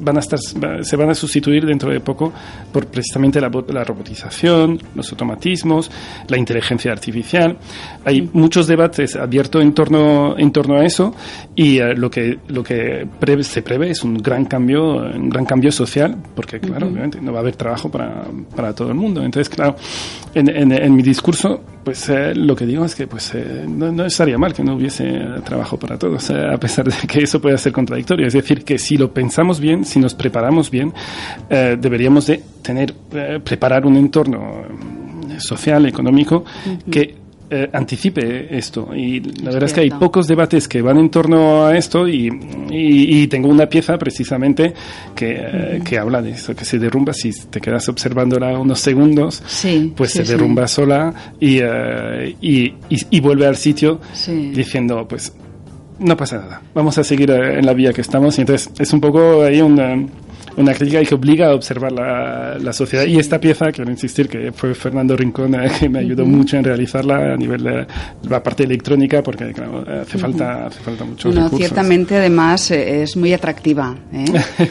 [0.00, 0.38] van a estar,
[0.82, 2.32] se van a sustituir dentro de poco
[2.72, 5.90] por precisamente la, la robotización, los automatismos,
[6.28, 7.56] la inteligencia artificial.
[8.04, 11.14] Hay muchos debates abiertos en torno, en torno a eso
[11.54, 13.06] y eh, lo que, lo que
[13.42, 17.38] se prevé es un gran cambio, un gran cambio social, porque claro, obviamente no va
[17.38, 19.22] a haber trabajo para, para todo el mundo.
[19.22, 19.76] Entonces, claro,
[20.34, 24.04] en, en, en mi discurso pues eh, lo que digo es que pues eh, no,
[24.04, 25.06] estaría mal que no hubiese
[25.44, 28.26] trabajo para todos, a pesar de que eso pueda ser contradictorio.
[28.26, 30.92] Es decir, que si lo pensamos bien, si nos preparamos bien,
[31.48, 32.94] deberíamos de tener,
[33.44, 34.62] preparar un entorno
[35.38, 36.44] social, económico,
[36.90, 38.90] que eh, anticipe esto.
[38.94, 42.28] Y la verdad es que hay pocos debates que van en torno a esto y,
[42.70, 44.74] y, tengo una pieza precisamente
[45.14, 49.42] que, eh, que, habla de eso, que se derrumba si te quedas observándola unos segundos,
[49.96, 53.98] pues se derrumba sola eh, y, y, vuelve al sitio
[54.52, 55.32] diciendo, pues
[56.00, 58.36] no pasa nada, vamos a seguir en la vía que estamos.
[58.36, 59.96] Y entonces es un poco ahí una
[60.58, 63.04] una crítica que obliga a observar la, la, sociedad.
[63.06, 66.64] Y esta pieza, quiero insistir que fue Fernando Rincón eh, que me ayudó mucho en
[66.64, 67.86] realizarla a nivel de
[68.28, 73.16] la parte electrónica, porque claro, hace, falta, hace falta mucho no, Ciertamente, además, eh, es
[73.16, 73.94] muy atractiva.
[74.12, 74.24] ¿eh?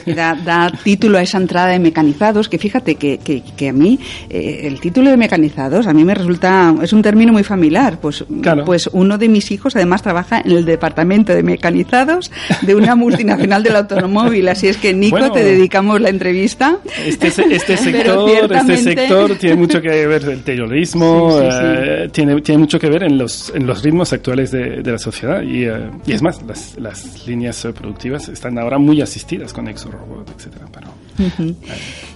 [0.15, 3.99] da, da, título a esa entrada de mecanizados, que fíjate que, que, que a mí
[4.29, 7.99] el título de mecanizados a mí me resulta, es un término muy familiar.
[7.99, 8.25] Pues,
[8.65, 12.31] pues uno de mis hijos además trabaja en el departamento de mecanizados
[12.61, 16.79] de una multinacional del automóvil, así es que Nico te dedica la entrevista.
[17.05, 22.79] Este, este sector, este sector tiene mucho que ver el terrorismo, eh, tiene, tiene mucho
[22.79, 26.13] que ver en los, en los ritmos actuales de, de la sociedad y, eh, y,
[26.13, 30.65] es más, las, las líneas productivas están ahora muy asistidas con ExoRobot, etcétera.
[30.71, 30.87] Pero,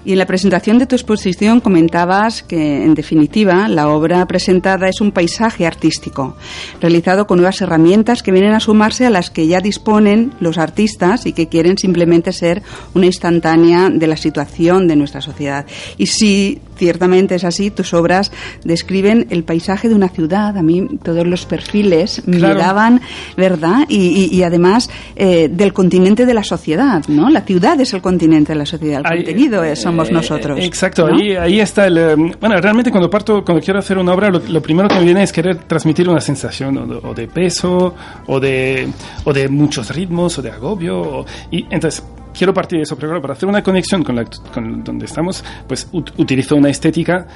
[0.06, 5.02] y en la presentación de tu exposición comentabas que, en definitiva, la obra presentada es
[5.02, 6.36] un paisaje artístico,
[6.80, 11.26] realizado con nuevas herramientas que vienen a sumarse a las que ya disponen los artistas
[11.26, 12.62] y que quieren simplemente ser
[12.94, 15.66] una instantánea de la situación de nuestra sociedad.
[15.98, 18.32] Y si ciertamente es así, tus obras
[18.64, 23.02] describen el paisaje de una ciudad, a mí todos los perfiles me daban,
[23.38, 23.86] ¿verdad?
[23.88, 27.30] Y, además eh, del continente de la sociedad, ¿no?
[27.30, 30.60] La ciudad es el continente de la sociedad el contenido es, somos eh, nosotros.
[30.62, 31.98] Exacto, ahí, ahí está el...
[31.98, 35.24] Eh, bueno, realmente cuando parto, cuando quiero hacer una obra, lo, primero que me viene
[35.24, 37.94] es querer transmitir una sensación o de, peso,
[38.28, 38.88] o de,
[39.24, 43.22] o de muchos ritmos, o de agobio, y entonces quiero partir de eso, pero claro,
[43.22, 47.28] para hacer una conexión con, la, con donde estamos, pues utilizo una estética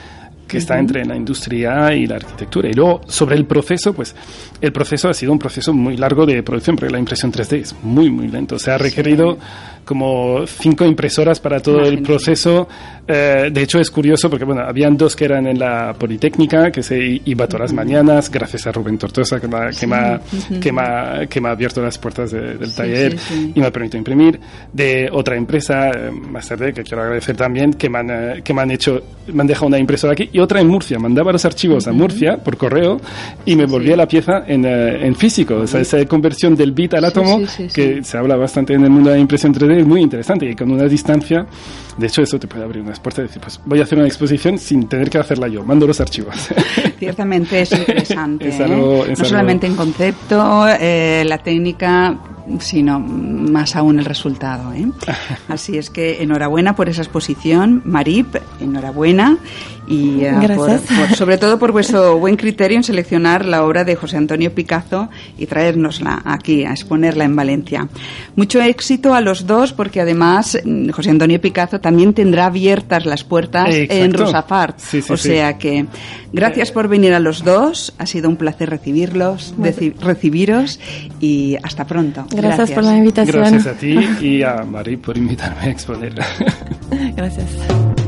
[0.47, 2.69] que está entre la industria y la arquitectura.
[2.69, 4.15] Y luego, sobre el proceso, pues
[4.61, 7.75] el proceso ha sido un proceso muy largo de producción, porque la impresión 3D es
[7.81, 8.59] muy, muy lento.
[8.59, 9.37] Se ha requerido
[9.85, 12.67] como cinco impresoras para todo el proceso.
[13.07, 16.81] Eh, de hecho, es curioso porque, bueno, habían dos que eran en la Politécnica, que
[16.81, 20.19] se iba todas las mañanas, gracias a Rubén Tortosa, que me, que me,
[20.59, 23.15] que me, que me ha abierto las puertas del taller
[23.53, 24.39] y me ha permitido imprimir.
[24.73, 28.53] De otra empresa, eh, más tarde, que quiero agradecer también, que me han, eh, que
[28.53, 30.97] me han hecho, me han dejado una impresora aquí y otra en Murcia.
[30.97, 32.99] Mandaba los archivos a Murcia por correo
[33.45, 35.57] y me volvía la pieza en, en físico.
[35.57, 37.41] O sea, esa conversión del bit al átomo,
[37.73, 40.55] que se habla bastante en el mundo de la impresión 3D, es muy interesante y
[40.55, 41.45] con una distancia,
[41.97, 44.07] de hecho eso te puede abrir unas puertas y decir, pues voy a hacer una
[44.07, 46.35] exposición sin tener que hacerla yo, mando los archivos.
[46.99, 48.67] Ciertamente es interesante, ¿eh?
[48.67, 52.17] no solamente en concepto, eh, la técnica,
[52.59, 54.73] sino más aún el resultado.
[54.73, 54.87] ¿eh?
[55.47, 59.37] Así es que enhorabuena por esa exposición, Marip, enhorabuena
[59.87, 60.21] y
[61.15, 65.45] sobre todo por vuestro buen criterio en seleccionar la obra de José Antonio Picazo y
[65.45, 67.87] traérnosla aquí a exponerla en Valencia.
[68.35, 73.23] Mucho éxito a los dos porque además mm, José Antonio Picazo también tendrá abiertas las
[73.23, 74.79] puertas en Rosafart.
[75.09, 75.85] o sea que
[76.33, 79.53] gracias por venir a los dos, ha sido un placer recibirlos,
[79.99, 80.79] recibiros
[81.19, 82.25] y hasta pronto.
[82.35, 83.37] Gracias, por la invitación.
[83.37, 86.25] Gracias a ti y a Mari por invitarme a exponerla.
[87.15, 88.04] Gracias.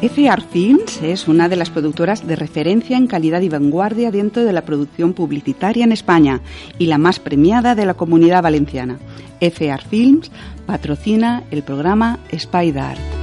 [0.00, 4.52] FR Films es una de las productoras de referencia en calidad y vanguardia dentro de
[4.52, 6.40] la producción publicitaria en España
[6.78, 9.00] y la más premiada de la comunidad valenciana.
[9.40, 10.30] FR Films
[10.66, 13.17] patrocina el programa Spider.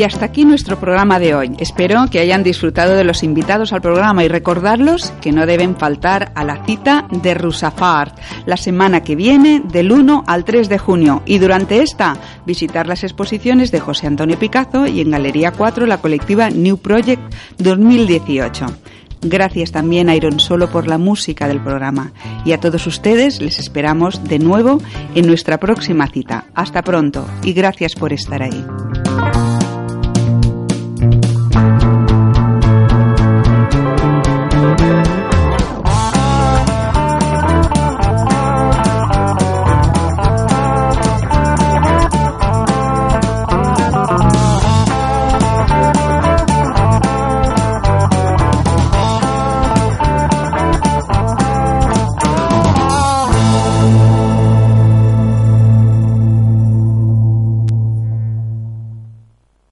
[0.00, 1.54] Y hasta aquí nuestro programa de hoy.
[1.58, 6.32] Espero que hayan disfrutado de los invitados al programa y recordarlos que no deben faltar
[6.34, 11.22] a la cita de Rusafart la semana que viene del 1 al 3 de junio
[11.26, 15.98] y durante esta visitar las exposiciones de José Antonio Picazo y en Galería 4 la
[15.98, 17.20] colectiva New Project
[17.58, 18.68] 2018.
[19.20, 22.12] Gracias también a Iron Solo por la música del programa.
[22.46, 24.80] Y a todos ustedes les esperamos de nuevo
[25.14, 26.46] en nuestra próxima cita.
[26.54, 28.64] Hasta pronto y gracias por estar ahí.